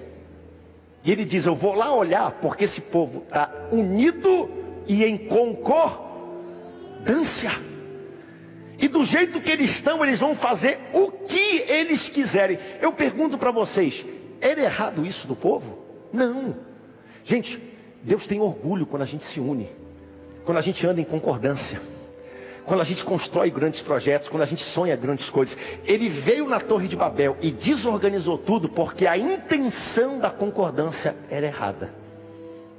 e 1.03 1.11
ele 1.11 1.25
diz: 1.25 1.45
Eu 1.45 1.55
vou 1.55 1.73
lá 1.75 1.93
olhar, 1.93 2.31
porque 2.41 2.63
esse 2.63 2.81
povo 2.81 3.23
está 3.23 3.51
unido 3.71 4.49
e 4.87 5.03
em 5.03 5.17
concordância. 5.17 6.15
E 8.77 8.87
do 8.87 9.03
jeito 9.05 9.39
que 9.39 9.51
eles 9.51 9.71
estão, 9.71 10.03
eles 10.03 10.19
vão 10.19 10.35
fazer 10.35 10.79
o 10.93 11.11
que 11.11 11.63
eles 11.67 12.09
quiserem. 12.09 12.59
Eu 12.81 12.91
pergunto 12.91 13.37
para 13.37 13.51
vocês: 13.51 14.05
era 14.41 14.61
errado 14.61 15.05
isso 15.05 15.27
do 15.27 15.35
povo? 15.35 15.77
Não. 16.11 16.55
Gente, 17.23 17.61
Deus 18.03 18.27
tem 18.27 18.39
orgulho 18.39 18.85
quando 18.85 19.01
a 19.01 19.05
gente 19.05 19.25
se 19.25 19.39
une, 19.39 19.69
quando 20.43 20.57
a 20.57 20.61
gente 20.61 20.85
anda 20.85 21.01
em 21.01 21.05
concordância, 21.05 21.81
quando 22.65 22.81
a 22.81 22.83
gente 22.83 23.03
constrói 23.03 23.49
grandes 23.49 23.81
projetos, 23.81 24.29
quando 24.29 24.43
a 24.43 24.45
gente 24.45 24.63
sonha 24.63 24.95
grandes 24.95 25.29
coisas. 25.29 25.57
Ele 25.85 26.09
veio 26.09 26.47
na 26.47 26.59
Torre 26.59 26.87
de 26.87 26.95
Babel 26.95 27.37
e 27.41 27.51
desorganizou 27.51 28.37
tudo 28.37 28.69
porque 28.69 29.07
a 29.07 29.17
intenção 29.17 30.19
da 30.19 30.29
concordância 30.29 31.15
era 31.29 31.45
errada. 31.45 32.04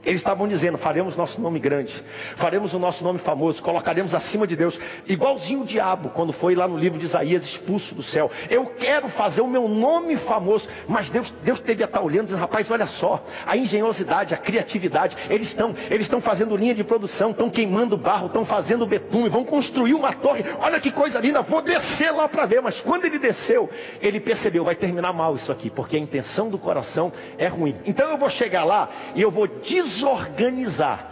Eles 0.07 0.21
estavam 0.21 0.47
dizendo: 0.47 0.79
faremos 0.79 1.16
nosso 1.16 1.40
nome 1.40 1.59
grande, 1.59 2.03
faremos 2.37 2.73
o 2.73 2.79
nosso 2.79 3.03
nome 3.03 3.19
famoso, 3.19 3.61
colocaremos 3.61 4.14
acima 4.14 4.47
de 4.47 4.55
Deus, 4.55 4.79
igualzinho 5.05 5.62
o 5.62 5.64
diabo, 5.64 6.11
quando 6.11 6.33
foi 6.33 6.55
lá 6.55 6.69
no 6.69 6.77
livro 6.79 6.97
de 6.97 7.05
Isaías 7.05 7.42
expulso 7.42 7.92
do 7.92 8.05
céu. 8.05 8.31
Eu 8.49 8.66
quero 8.66 9.09
fazer 9.09 9.40
o 9.40 9.49
meu 9.49 9.66
nome 9.66 10.16
famoso, 10.16 10.69
mas 10.87 11.11
Deus, 11.11 11.35
Deus 11.42 11.59
teve 11.59 11.83
a 11.83 11.87
estar 11.87 12.01
olhando 12.01 12.23
e 12.23 12.27
dizendo: 12.27 12.40
rapaz, 12.40 12.71
olha 12.71 12.87
só, 12.87 13.25
a 13.45 13.57
engenhosidade, 13.57 14.33
a 14.33 14.37
criatividade, 14.37 15.16
eles 15.29 15.49
estão, 15.49 15.75
eles 15.90 16.03
estão 16.03 16.21
fazendo 16.21 16.57
linha 16.57 16.75
de 16.75 16.85
produção, 16.85 17.33
estão 17.33 17.51
queimando 17.51 17.97
barro, 17.97 18.29
estão 18.29 18.45
fazendo 18.45 18.87
betume, 18.87 19.29
vão 19.29 19.45
construir 19.45 19.95
uma 19.95 20.12
torre. 20.12 20.45
Olha 20.61 20.79
que 20.79 20.92
coisa 20.92 21.19
linda, 21.19 21.42
vou 21.42 21.61
descer 21.61 22.12
lá 22.12 22.29
para 22.29 22.47
ver. 22.47 22.62
Mas 22.62 22.81
quando 22.81 23.07
ele 23.07 23.19
desceu, 23.19 23.69
ele 24.01 24.21
percebeu: 24.21 24.62
vai 24.62 24.77
terminar 24.77 25.12
mal 25.12 25.35
isso 25.35 25.51
aqui, 25.51 25.69
porque 25.69 25.97
a 25.97 26.01
intenção 26.01 26.49
do 26.49 26.59
coração 26.59 27.12
é 27.37 27.49
ruim. 27.49 27.75
Então 27.85 28.09
eu 28.09 28.16
vou 28.16 28.31
chegar 28.31 28.62
lá 28.62 28.88
e 29.12 29.21
eu 29.21 29.33
vou 29.33 29.49
des 29.49 29.96
desorganizar. 29.97 31.11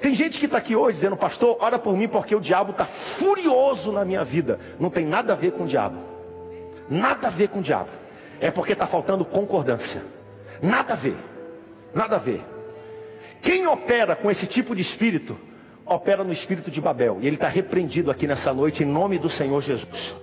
Tem 0.00 0.14
gente 0.14 0.38
que 0.38 0.46
está 0.46 0.58
aqui 0.58 0.74
hoje 0.74 0.96
dizendo, 0.96 1.16
pastor, 1.16 1.56
ora 1.60 1.78
por 1.78 1.96
mim 1.96 2.08
porque 2.08 2.34
o 2.34 2.40
diabo 2.40 2.72
está 2.72 2.84
furioso 2.84 3.92
na 3.92 4.04
minha 4.04 4.24
vida. 4.24 4.58
Não 4.78 4.90
tem 4.90 5.04
nada 5.04 5.34
a 5.34 5.36
ver 5.36 5.52
com 5.52 5.64
o 5.64 5.66
diabo. 5.66 5.98
Nada 6.88 7.28
a 7.28 7.30
ver 7.30 7.48
com 7.48 7.60
o 7.60 7.62
diabo. 7.62 7.90
É 8.40 8.50
porque 8.50 8.72
está 8.72 8.86
faltando 8.86 9.24
concordância. 9.24 10.02
Nada 10.62 10.94
a 10.94 10.96
ver. 10.96 11.16
Nada 11.94 12.16
a 12.16 12.18
ver. 12.18 12.42
Quem 13.42 13.66
opera 13.66 14.16
com 14.16 14.30
esse 14.30 14.46
tipo 14.46 14.74
de 14.74 14.82
espírito, 14.82 15.38
opera 15.84 16.24
no 16.24 16.32
espírito 16.32 16.70
de 16.70 16.80
Babel. 16.80 17.18
E 17.20 17.26
ele 17.26 17.36
está 17.36 17.48
repreendido 17.48 18.10
aqui 18.10 18.26
nessa 18.26 18.52
noite 18.54 18.82
em 18.82 18.86
nome 18.86 19.18
do 19.18 19.28
Senhor 19.28 19.60
Jesus. 19.60 20.14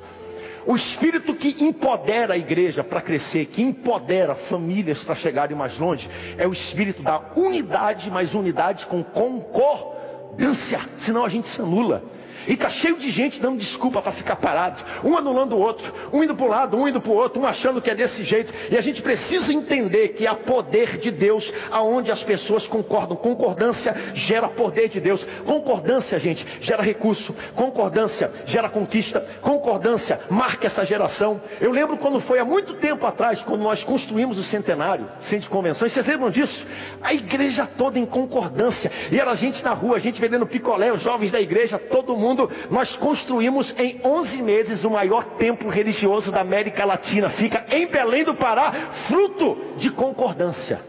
O 0.67 0.75
espírito 0.75 1.33
que 1.33 1.63
empodera 1.63 2.33
a 2.33 2.37
igreja 2.37 2.83
para 2.83 2.99
crescer, 2.99 3.45
que 3.45 3.61
empodera 3.61 4.35
famílias 4.35 5.01
para 5.01 5.15
chegarem 5.15 5.55
mais 5.55 5.77
longe, 5.77 6.09
é 6.37 6.45
o 6.45 6.51
espírito 6.51 7.01
da 7.01 7.21
unidade, 7.37 8.11
mas 8.11 8.35
unidade 8.35 8.85
com 8.85 9.01
concordância. 9.01 10.81
Senão 10.97 11.23
a 11.23 11.29
gente 11.29 11.47
se 11.47 11.61
anula. 11.61 12.03
E 12.47 12.53
está 12.53 12.69
cheio 12.69 12.97
de 12.97 13.09
gente 13.09 13.41
dando 13.41 13.57
desculpa 13.57 14.01
para 14.01 14.11
ficar 14.11 14.37
parado, 14.37 14.83
um 15.03 15.17
anulando 15.17 15.53
o 15.53 15.59
outro, 15.59 15.93
um 16.13 16.23
indo 16.23 16.35
para 16.35 16.45
um 16.45 16.49
lado, 16.49 16.77
um 16.77 16.87
indo 16.87 17.01
para 17.01 17.11
o 17.11 17.15
outro, 17.15 17.41
um 17.41 17.45
achando 17.45 17.81
que 17.81 17.89
é 17.89 17.95
desse 17.95 18.23
jeito. 18.23 18.53
E 18.71 18.77
a 18.77 18.81
gente 18.81 19.01
precisa 19.01 19.53
entender 19.53 20.09
que 20.09 20.25
há 20.25 20.33
poder 20.33 20.97
de 20.97 21.11
Deus 21.11 21.51
aonde 21.69 22.11
as 22.11 22.23
pessoas 22.23 22.65
concordam. 22.65 23.17
Concordância 23.17 23.95
gera 24.13 24.47
poder 24.47 24.87
de 24.87 25.01
Deus. 25.01 25.27
Concordância, 25.45 26.17
gente, 26.19 26.45
gera 26.61 26.81
recurso. 26.81 27.35
Concordância 27.53 28.31
gera 28.45 28.69
conquista. 28.69 29.19
Concordância 29.41 30.19
marca 30.29 30.67
essa 30.67 30.85
geração. 30.85 31.41
Eu 31.59 31.71
lembro 31.71 31.97
quando 31.97 32.19
foi 32.19 32.39
há 32.39 32.45
muito 32.45 32.75
tempo 32.75 33.05
atrás, 33.05 33.43
quando 33.43 33.61
nós 33.61 33.83
construímos 33.83 34.37
o 34.37 34.43
centenário, 34.43 35.07
centro 35.19 35.43
de 35.43 35.49
convenções. 35.49 35.91
Vocês 35.91 36.05
lembram 36.05 36.29
disso? 36.29 36.65
A 37.01 37.13
igreja 37.13 37.67
toda 37.77 37.99
em 37.99 38.05
concordância. 38.05 38.91
E 39.11 39.19
era 39.19 39.35
gente 39.35 39.63
na 39.63 39.73
rua, 39.73 39.97
a 39.97 39.99
gente 39.99 40.21
vendendo 40.21 40.45
picolé, 40.45 40.93
os 40.93 41.01
jovens 41.01 41.31
da 41.31 41.41
igreja, 41.41 41.77
todo 41.77 42.15
mundo 42.15 42.36
mundo, 42.37 42.51
nós 42.69 42.95
construímos 42.95 43.73
em 43.77 43.99
11 44.03 44.41
meses 44.43 44.83
o 44.83 44.91
maior 44.91 45.23
templo 45.23 45.69
religioso 45.69 46.31
da 46.31 46.41
América 46.41 46.85
Latina. 46.85 47.29
Fica 47.29 47.65
em 47.71 47.87
Belém 47.87 48.23
do 48.23 48.35
Pará, 48.35 48.71
fruto 48.91 49.57
de 49.75 49.89
concordância. 49.89 50.79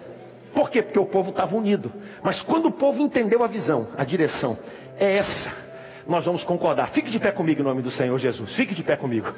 Por 0.52 0.70
quê? 0.70 0.82
Porque 0.82 0.98
o 0.98 1.06
povo 1.06 1.30
estava 1.30 1.56
unido. 1.56 1.92
Mas 2.22 2.42
quando 2.42 2.66
o 2.66 2.70
povo 2.70 3.00
entendeu 3.00 3.42
a 3.42 3.46
visão, 3.46 3.88
a 3.96 4.04
direção, 4.04 4.58
é 4.98 5.16
essa, 5.16 5.52
nós 6.06 6.24
vamos 6.24 6.44
concordar. 6.44 6.88
Fique 6.88 7.11
de 7.11 7.18
pé 7.18 7.30
comigo 7.30 7.61
em 7.61 7.64
nome 7.64 7.80
do 7.80 7.90
Senhor 7.90 8.18
Jesus. 8.18 8.52
Fique 8.52 8.74
de 8.74 8.82
pé 8.82 8.96
comigo. 8.96 9.32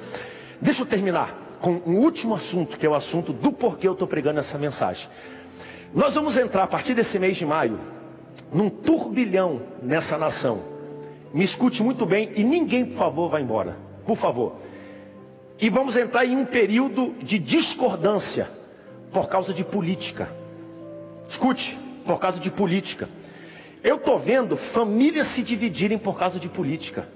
Deixa 0.60 0.82
eu 0.82 0.86
terminar 0.86 1.34
com 1.60 1.80
um 1.86 1.98
último 1.98 2.34
assunto, 2.34 2.76
que 2.76 2.86
é 2.86 2.88
o 2.88 2.94
assunto 2.94 3.32
do 3.32 3.52
porquê 3.52 3.86
eu 3.86 3.92
estou 3.92 4.08
pregando 4.08 4.40
essa 4.40 4.56
mensagem. 4.56 5.08
Nós 5.94 6.14
vamos 6.14 6.36
entrar 6.36 6.62
a 6.62 6.66
partir 6.66 6.94
desse 6.94 7.18
mês 7.18 7.36
de 7.36 7.44
maio 7.44 7.78
num 8.52 8.70
turbilhão 8.70 9.60
nessa 9.82 10.16
nação 10.16 10.79
me 11.32 11.44
escute 11.44 11.82
muito 11.82 12.04
bem 12.04 12.30
e 12.36 12.42
ninguém, 12.42 12.84
por 12.84 12.96
favor, 12.96 13.30
vá 13.30 13.40
embora. 13.40 13.76
Por 14.06 14.16
favor. 14.16 14.56
E 15.60 15.68
vamos 15.68 15.96
entrar 15.96 16.24
em 16.24 16.36
um 16.36 16.44
período 16.44 17.14
de 17.22 17.38
discordância 17.38 18.50
por 19.12 19.28
causa 19.28 19.52
de 19.52 19.62
política. 19.62 20.30
Escute, 21.28 21.78
por 22.04 22.18
causa 22.18 22.40
de 22.40 22.50
política. 22.50 23.08
Eu 23.82 23.96
estou 23.96 24.18
vendo 24.18 24.56
famílias 24.56 25.26
se 25.26 25.42
dividirem 25.42 25.98
por 25.98 26.18
causa 26.18 26.38
de 26.38 26.48
política. 26.48 27.08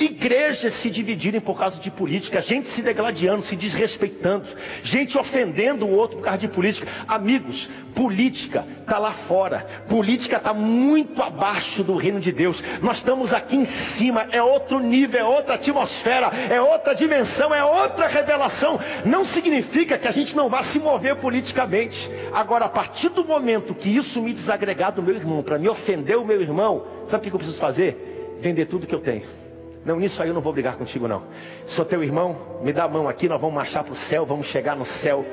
Igrejas 0.00 0.72
se 0.72 0.88
dividirem 0.88 1.42
por 1.42 1.58
causa 1.58 1.78
de 1.78 1.90
política, 1.90 2.40
gente 2.40 2.66
se 2.68 2.80
degladiando, 2.80 3.42
se 3.42 3.54
desrespeitando, 3.54 4.48
gente 4.82 5.18
ofendendo 5.18 5.84
o 5.84 5.90
outro 5.94 6.16
por 6.16 6.24
causa 6.24 6.38
de 6.38 6.48
política. 6.48 6.90
Amigos, 7.06 7.68
política 7.94 8.64
está 8.80 8.98
lá 8.98 9.12
fora, 9.12 9.66
política 9.90 10.38
está 10.38 10.54
muito 10.54 11.22
abaixo 11.22 11.84
do 11.84 11.96
reino 11.96 12.18
de 12.18 12.32
Deus. 12.32 12.64
Nós 12.80 12.96
estamos 12.96 13.34
aqui 13.34 13.56
em 13.56 13.66
cima, 13.66 14.26
é 14.32 14.42
outro 14.42 14.78
nível, 14.78 15.20
é 15.20 15.24
outra 15.24 15.56
atmosfera, 15.56 16.30
é 16.48 16.58
outra 16.58 16.94
dimensão, 16.94 17.54
é 17.54 17.62
outra 17.62 18.08
revelação. 18.08 18.80
Não 19.04 19.22
significa 19.22 19.98
que 19.98 20.08
a 20.08 20.12
gente 20.12 20.34
não 20.34 20.48
vá 20.48 20.62
se 20.62 20.78
mover 20.78 21.16
politicamente. 21.16 22.10
Agora, 22.32 22.64
a 22.64 22.70
partir 22.70 23.10
do 23.10 23.22
momento 23.22 23.74
que 23.74 23.94
isso 23.94 24.22
me 24.22 24.32
desagregar 24.32 24.92
do 24.92 25.02
meu 25.02 25.14
irmão, 25.14 25.42
para 25.42 25.58
me 25.58 25.68
ofender 25.68 26.16
o 26.16 26.24
meu 26.24 26.40
irmão, 26.40 26.86
sabe 27.04 27.26
o 27.26 27.30
que 27.30 27.34
eu 27.34 27.38
preciso 27.38 27.60
fazer? 27.60 28.38
Vender 28.40 28.64
tudo 28.64 28.86
que 28.86 28.94
eu 28.94 29.00
tenho. 29.00 29.49
Não, 29.84 29.98
nisso 29.98 30.22
aí 30.22 30.28
eu 30.28 30.34
não 30.34 30.42
vou 30.42 30.52
brigar 30.52 30.76
contigo, 30.76 31.08
não. 31.08 31.22
Sou 31.64 31.86
teu 31.86 32.04
irmão, 32.04 32.36
me 32.62 32.70
dá 32.70 32.84
a 32.84 32.88
mão 32.88 33.08
aqui, 33.08 33.28
nós 33.28 33.40
vamos 33.40 33.56
marchar 33.56 33.82
para 33.82 33.92
o 33.92 33.96
céu, 33.96 34.26
vamos 34.26 34.46
chegar 34.46 34.76
no 34.76 34.84
céu. 34.84 35.24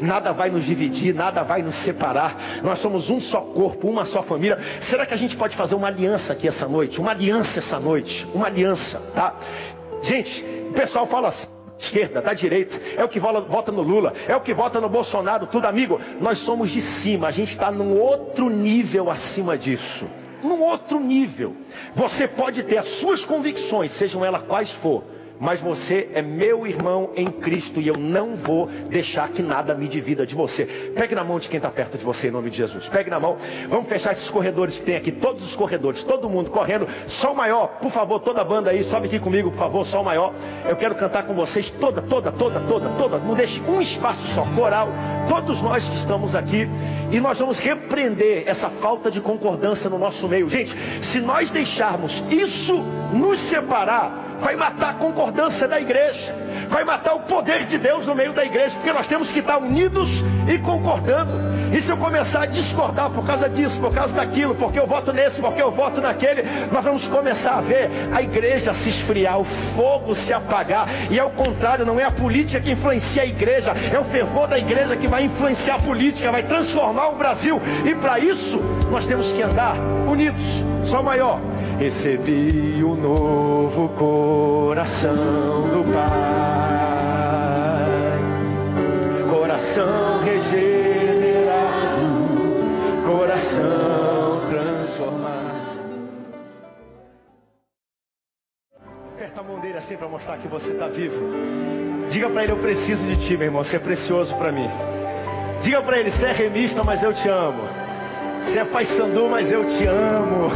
Nada 0.00 0.32
vai 0.32 0.48
nos 0.48 0.64
dividir, 0.64 1.12
nada 1.12 1.42
vai 1.42 1.60
nos 1.60 1.74
separar. 1.74 2.40
Nós 2.62 2.78
somos 2.78 3.10
um 3.10 3.18
só 3.18 3.40
corpo, 3.40 3.88
uma 3.88 4.04
só 4.04 4.22
família. 4.22 4.58
Será 4.78 5.04
que 5.04 5.12
a 5.12 5.16
gente 5.16 5.36
pode 5.36 5.56
fazer 5.56 5.74
uma 5.74 5.88
aliança 5.88 6.34
aqui 6.34 6.46
essa 6.46 6.68
noite? 6.68 7.00
Uma 7.00 7.10
aliança 7.10 7.58
essa 7.58 7.80
noite, 7.80 8.28
uma 8.32 8.46
aliança, 8.46 9.00
tá? 9.12 9.34
Gente, 10.00 10.44
o 10.70 10.72
pessoal 10.72 11.06
fala 11.06 11.28
assim 11.28 11.48
esquerda, 11.78 12.22
da 12.22 12.32
direita, 12.32 12.80
é 12.96 13.04
o 13.04 13.08
que 13.08 13.20
vota 13.20 13.70
no 13.70 13.82
Lula, 13.82 14.14
é 14.26 14.34
o 14.34 14.40
que 14.40 14.54
vota 14.54 14.80
no 14.80 14.88
Bolsonaro, 14.88 15.46
tudo 15.46 15.66
amigo. 15.66 16.00
Nós 16.18 16.38
somos 16.38 16.70
de 16.70 16.80
cima, 16.80 17.28
a 17.28 17.30
gente 17.30 17.50
está 17.50 17.70
num 17.70 18.00
outro 18.00 18.48
nível 18.48 19.10
acima 19.10 19.58
disso 19.58 20.06
num 20.42 20.62
outro 20.62 21.00
nível. 21.00 21.56
Você 21.94 22.26
pode 22.28 22.62
ter 22.62 22.78
as 22.78 22.88
suas 22.88 23.24
convicções, 23.24 23.90
sejam 23.90 24.24
elas 24.24 24.42
quais 24.42 24.70
for, 24.70 25.04
mas 25.38 25.60
você 25.60 26.08
é 26.14 26.22
meu 26.22 26.66
irmão 26.66 27.10
em 27.14 27.26
Cristo 27.26 27.80
e 27.80 27.88
eu 27.88 27.96
não 27.96 28.34
vou 28.34 28.66
deixar 28.88 29.28
que 29.28 29.42
nada 29.42 29.74
me 29.74 29.88
divida 29.88 30.26
de 30.26 30.34
você. 30.34 30.64
Pegue 30.94 31.14
na 31.14 31.22
mão 31.22 31.38
de 31.38 31.48
quem 31.48 31.58
está 31.58 31.70
perto 31.70 31.98
de 31.98 32.04
você 32.04 32.28
em 32.28 32.30
nome 32.30 32.50
de 32.50 32.56
Jesus. 32.56 32.88
Pegue 32.88 33.10
na 33.10 33.20
mão. 33.20 33.36
Vamos 33.68 33.88
fechar 33.88 34.12
esses 34.12 34.30
corredores 34.30 34.78
que 34.78 34.84
tem 34.84 34.96
aqui, 34.96 35.12
todos 35.12 35.44
os 35.44 35.54
corredores, 35.54 36.02
todo 36.02 36.28
mundo 36.28 36.50
correndo. 36.50 36.88
Sol 37.06 37.34
maior, 37.34 37.68
por 37.80 37.90
favor, 37.90 38.18
toda 38.20 38.40
a 38.40 38.44
banda 38.44 38.70
aí, 38.70 38.82
sobe 38.82 39.06
aqui 39.06 39.18
comigo, 39.18 39.50
por 39.50 39.58
favor, 39.58 39.84
sol 39.84 40.02
maior. 40.02 40.32
Eu 40.64 40.76
quero 40.76 40.94
cantar 40.94 41.24
com 41.24 41.34
vocês 41.34 41.70
toda, 41.70 42.00
toda, 42.00 42.32
toda, 42.32 42.60
toda, 42.60 42.88
toda. 42.90 43.18
Não 43.18 43.34
deixe 43.34 43.60
um 43.68 43.80
espaço 43.80 44.26
só, 44.28 44.44
coral. 44.54 44.88
Todos 45.28 45.60
nós 45.60 45.88
que 45.88 45.96
estamos 45.96 46.34
aqui 46.34 46.68
e 47.10 47.20
nós 47.20 47.38
vamos 47.38 47.58
repreender 47.58 48.44
essa 48.46 48.68
falta 48.68 49.10
de 49.10 49.20
concordância 49.20 49.88
no 49.90 49.98
nosso 49.98 50.26
meio. 50.28 50.48
Gente, 50.48 50.74
se 51.00 51.20
nós 51.20 51.50
deixarmos 51.50 52.22
isso 52.30 52.82
nos 53.12 53.38
separar, 53.38 54.36
vai 54.38 54.56
matar 54.56 54.90
a 54.90 54.94
concordância 54.94 55.25
da 55.68 55.80
igreja, 55.80 56.34
vai 56.68 56.84
matar 56.84 57.14
o 57.14 57.20
poder 57.20 57.66
de 57.66 57.78
Deus 57.78 58.06
no 58.06 58.14
meio 58.14 58.32
da 58.32 58.44
igreja, 58.44 58.76
porque 58.76 58.92
nós 58.92 59.06
temos 59.06 59.30
que 59.30 59.40
estar 59.40 59.58
unidos 59.58 60.22
e 60.48 60.58
concordando. 60.58 61.55
E 61.76 61.80
se 61.82 61.92
eu 61.92 61.96
começar 61.98 62.44
a 62.44 62.46
discordar 62.46 63.10
por 63.10 63.26
causa 63.26 63.50
disso, 63.50 63.78
por 63.78 63.92
causa 63.92 64.16
daquilo, 64.16 64.54
porque 64.54 64.80
eu 64.80 64.86
voto 64.86 65.12
nesse, 65.12 65.42
porque 65.42 65.60
eu 65.60 65.70
voto 65.70 66.00
naquele, 66.00 66.42
nós 66.72 66.82
vamos 66.82 67.06
começar 67.06 67.58
a 67.58 67.60
ver 67.60 67.90
a 68.14 68.22
igreja 68.22 68.72
se 68.72 68.88
esfriar, 68.88 69.38
o 69.38 69.44
fogo 69.44 70.14
se 70.14 70.32
apagar. 70.32 70.88
E 71.10 71.20
ao 71.20 71.28
contrário, 71.28 71.84
não 71.84 72.00
é 72.00 72.04
a 72.04 72.10
política 72.10 72.62
que 72.62 72.72
influencia 72.72 73.20
a 73.20 73.26
igreja, 73.26 73.74
é 73.92 73.98
o 73.98 74.04
fervor 74.04 74.48
da 74.48 74.58
igreja 74.58 74.96
que 74.96 75.06
vai 75.06 75.24
influenciar 75.24 75.74
a 75.74 75.78
política, 75.78 76.32
vai 76.32 76.44
transformar 76.44 77.08
o 77.08 77.16
Brasil. 77.16 77.60
E 77.84 77.94
para 77.94 78.18
isso, 78.18 78.58
nós 78.90 79.04
temos 79.04 79.30
que 79.34 79.42
andar 79.42 79.76
unidos. 80.08 80.64
Só 80.82 81.02
maior. 81.02 81.38
Recebi 81.78 82.82
o 82.82 82.94
novo 82.94 83.90
coração 83.90 85.14
do 85.14 85.84
Pai, 85.92 86.06
coração 89.28 90.20
regenerado, 90.24 90.95
coração 93.36 94.40
transformado. 94.48 95.56
Aperta 99.14 99.40
a 99.40 99.44
mão 99.44 99.60
dele 99.60 99.76
assim 99.76 99.96
para 99.96 100.08
mostrar 100.08 100.38
que 100.38 100.48
você 100.48 100.72
está 100.72 100.88
vivo. 100.88 101.16
Diga 102.08 102.30
para 102.30 102.44
ele: 102.44 102.52
Eu 102.52 102.56
preciso 102.56 103.06
de 103.06 103.16
ti, 103.16 103.36
meu 103.36 103.48
irmão. 103.48 103.62
Você 103.62 103.76
é 103.76 103.78
precioso 103.78 104.34
para 104.36 104.50
mim. 104.50 104.70
Diga 105.60 105.82
para 105.82 105.98
ele: 105.98 106.10
Você 106.10 106.26
é 106.26 106.32
remista, 106.32 106.82
mas 106.82 107.02
eu 107.02 107.12
te 107.12 107.28
amo. 107.28 107.62
Você 108.40 108.60
é 108.60 108.64
pai 108.64 108.84
sandu, 108.86 109.28
mas 109.28 109.52
eu 109.52 109.66
te 109.66 109.84
amo. 109.86 110.50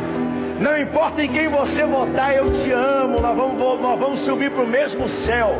Não 0.60 0.78
importa 0.78 1.22
em 1.22 1.32
quem 1.32 1.48
você 1.48 1.84
votar, 1.84 2.34
eu 2.34 2.50
te 2.52 2.72
amo. 2.72 3.20
Nós 3.20 3.36
vamos, 3.36 3.80
nós 3.80 3.98
vamos 3.98 4.20
subir 4.20 4.50
para 4.50 4.64
o 4.64 4.66
mesmo 4.66 5.08
céu. 5.08 5.54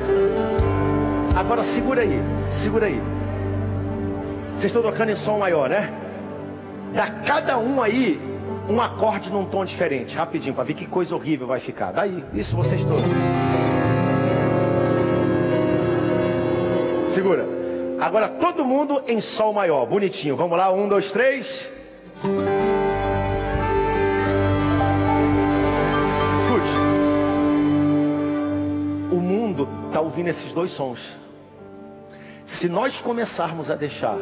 Agora 1.35 1.63
segura 1.63 2.03
aí, 2.03 2.21
segura 2.51 2.87
aí. 2.87 3.01
Vocês 4.51 4.67
estão 4.67 4.83
tocando 4.83 5.11
em 5.11 5.17
som 5.17 5.39
maior, 5.39 5.69
né? 5.71 6.08
Dá 6.95 7.07
cada 7.25 7.59
um 7.59 7.83
aí 7.83 8.21
um 8.69 8.81
acorde 8.81 9.33
num 9.33 9.45
tom 9.45 9.65
diferente, 9.65 10.17
rapidinho, 10.17 10.55
para 10.55 10.65
ver 10.65 10.75
que 10.75 10.87
coisa 10.87 11.15
horrível 11.15 11.47
vai 11.47 11.59
ficar. 11.59 11.93
Daí, 11.93 12.25
isso 12.35 12.55
vocês 12.55 12.85
todos. 12.85 13.05
Segura. 17.09 17.47
Agora 17.99 18.29
todo 18.29 18.65
mundo 18.65 19.03
em 19.09 19.21
sol 19.21 19.53
maior, 19.53 19.87
bonitinho. 19.87 20.37
Vamos 20.37 20.57
lá, 20.57 20.71
um, 20.73 20.89
dois, 20.89 21.11
três. 21.11 21.69
está 29.99 30.01
ouvindo 30.01 30.29
esses 30.29 30.53
dois 30.53 30.71
sons. 30.71 31.01
Se 32.45 32.69
nós 32.69 33.01
começarmos 33.01 33.69
a 33.69 33.75
deixar 33.75 34.17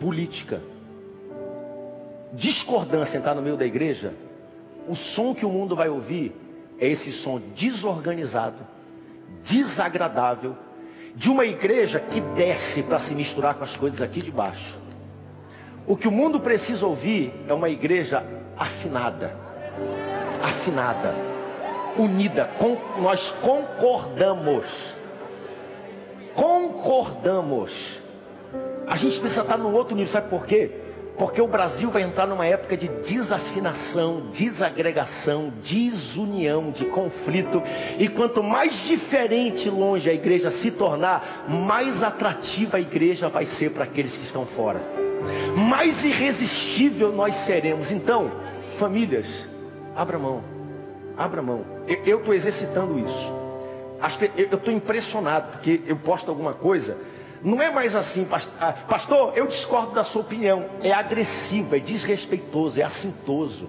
política, 0.00 0.60
discordância 2.34 3.18
entrar 3.18 3.34
no 3.34 3.42
meio 3.42 3.56
da 3.56 3.64
igreja, 3.64 4.14
o 4.88 4.94
som 4.94 5.34
que 5.34 5.46
o 5.46 5.50
mundo 5.50 5.74
vai 5.74 5.88
ouvir 5.88 6.34
é 6.78 6.88
esse 6.88 7.12
som 7.12 7.40
desorganizado, 7.54 8.58
desagradável 9.42 10.56
de 11.14 11.30
uma 11.30 11.44
igreja 11.44 12.00
que 12.00 12.20
desce 12.20 12.82
para 12.82 12.98
se 12.98 13.14
misturar 13.14 13.54
com 13.54 13.64
as 13.64 13.76
coisas 13.76 14.02
aqui 14.02 14.20
de 14.20 14.30
baixo. 14.30 14.76
O 15.86 15.96
que 15.96 16.08
o 16.08 16.12
mundo 16.12 16.40
precisa 16.40 16.86
ouvir 16.86 17.32
é 17.46 17.52
uma 17.52 17.68
igreja 17.68 18.24
afinada, 18.56 19.36
afinada, 20.42 21.14
unida. 21.96 22.50
Com, 22.58 22.76
nós 23.00 23.30
concordamos, 23.30 24.94
concordamos. 26.34 28.00
A 28.86 28.96
gente 28.96 29.20
precisa 29.20 29.42
estar 29.42 29.56
num 29.56 29.74
outro 29.74 29.94
nível, 29.94 30.10
sabe 30.10 30.28
por 30.28 30.46
quê? 30.46 30.83
Porque 31.16 31.40
o 31.40 31.46
Brasil 31.46 31.90
vai 31.90 32.02
entrar 32.02 32.26
numa 32.26 32.44
época 32.44 32.76
de 32.76 32.88
desafinação, 32.88 34.28
desagregação, 34.32 35.52
desunião, 35.62 36.72
de 36.72 36.86
conflito. 36.86 37.62
E 37.98 38.08
quanto 38.08 38.42
mais 38.42 38.84
diferente 38.84 39.70
longe 39.70 40.10
a 40.10 40.12
igreja 40.12 40.50
se 40.50 40.72
tornar, 40.72 41.46
mais 41.48 42.02
atrativa 42.02 42.78
a 42.78 42.80
igreja 42.80 43.28
vai 43.28 43.46
ser 43.46 43.70
para 43.70 43.84
aqueles 43.84 44.16
que 44.16 44.24
estão 44.24 44.44
fora. 44.44 44.82
Mais 45.56 46.04
irresistível 46.04 47.12
nós 47.12 47.36
seremos. 47.36 47.92
Então, 47.92 48.32
famílias, 48.76 49.46
abra 49.94 50.18
mão. 50.18 50.42
Abra 51.16 51.40
mão. 51.40 51.64
Eu 52.04 52.18
estou 52.18 52.34
exercitando 52.34 52.98
isso. 52.98 53.32
Eu 54.36 54.58
estou 54.58 54.74
impressionado 54.74 55.52
porque 55.52 55.80
eu 55.86 55.96
posto 55.96 56.28
alguma 56.28 56.52
coisa 56.52 56.98
não 57.44 57.60
é 57.60 57.70
mais 57.70 57.94
assim, 57.94 58.26
ah, 58.58 58.72
pastor, 58.88 59.34
eu 59.36 59.46
discordo 59.46 59.92
da 59.92 60.02
sua 60.02 60.22
opinião. 60.22 60.64
É 60.82 60.92
agressivo, 60.92 61.76
é 61.76 61.78
desrespeitoso, 61.78 62.80
é 62.80 62.82
assintoso. 62.82 63.68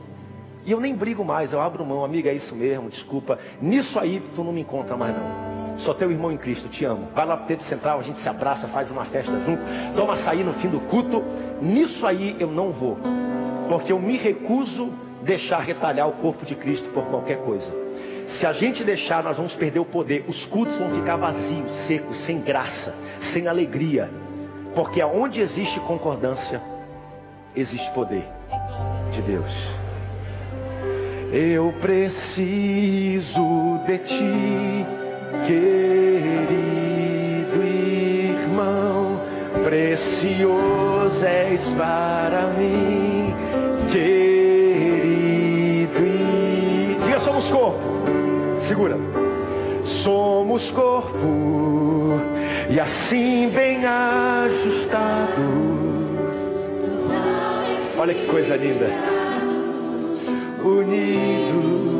E 0.66 0.72
eu 0.72 0.80
nem 0.80 0.96
brigo 0.96 1.26
mais, 1.26 1.52
eu 1.52 1.62
abro 1.62 1.86
mão, 1.86 2.04
amiga, 2.04 2.30
é 2.30 2.34
isso 2.34 2.56
mesmo, 2.56 2.90
desculpa. 2.90 3.38
Nisso 3.62 4.00
aí 4.00 4.24
tu 4.34 4.44
não 4.46 4.54
me 4.54 4.62
encontra 4.62 4.96
mais 4.96 5.14
não. 5.14 5.78
Sou 5.78 5.94
teu 5.94 6.10
irmão 6.10 6.32
em 6.32 6.38
Cristo, 6.38 6.70
te 6.70 6.86
amo. 6.86 7.10
Vai 7.14 7.26
lá 7.26 7.36
pro 7.36 7.48
tempo 7.48 7.64
central, 7.64 8.00
a 8.00 8.02
gente 8.02 8.18
se 8.18 8.30
abraça, 8.30 8.66
faz 8.70 8.90
uma 8.92 9.04
festa 9.04 9.34
junto, 9.42 9.62
toma 9.94 10.14
açaí 10.14 10.42
no 10.42 10.54
fim 10.54 10.70
do 10.70 10.80
culto. 10.80 11.22
Nisso 11.62 12.08
aí 12.08 12.36
eu 12.40 12.48
não 12.48 12.72
vou. 12.72 12.98
Porque 13.68 13.92
eu 13.92 14.00
me 14.00 14.16
recuso 14.16 14.94
deixar 15.22 15.60
retalhar 15.60 16.08
o 16.08 16.14
corpo 16.14 16.46
de 16.46 16.56
Cristo 16.56 16.90
por 16.92 17.06
qualquer 17.08 17.40
coisa. 17.42 17.85
Se 18.26 18.48
a 18.48 18.52
gente 18.52 18.84
deixar, 18.84 19.24
nós 19.24 19.38
vamos 19.38 19.56
perder 19.56 19.80
o 19.80 19.86
poder. 19.86 20.26
Os 20.28 20.46
cultos 20.46 20.78
vão 20.78 20.90
ficar 20.90 21.16
vazios, 21.16 21.72
secos, 21.72 22.18
sem 22.18 22.42
graça, 22.42 22.96
sem 23.20 23.48
alegria. 23.48 24.10
Porque 24.74 25.00
aonde 25.00 25.42
existe 25.42 25.80
concordância, 25.82 26.60
existe 27.56 27.92
poder 27.92 28.26
de 29.12 29.22
Deus. 29.22 29.52
Eu 31.32 31.72
preciso 31.80 33.44
de 33.86 33.98
ti, 34.00 34.86
querido 35.46 36.66
irmão. 37.64 39.22
Precioso 39.64 41.26
és 41.26 41.72
para 41.72 42.48
mim, 42.58 43.36
querido. 43.92 44.26
Diga, 47.06 47.20
somos 47.20 47.48
corpo 47.50 47.95
Segura. 48.66 48.98
Somos 49.84 50.72
corpo 50.72 52.14
e 52.68 52.80
assim 52.80 53.48
bem 53.50 53.86
ajustado. 53.86 55.44
Olha 58.00 58.14
que 58.16 58.26
coisa 58.26 58.56
linda. 58.56 58.90
Unidos, 60.64 61.95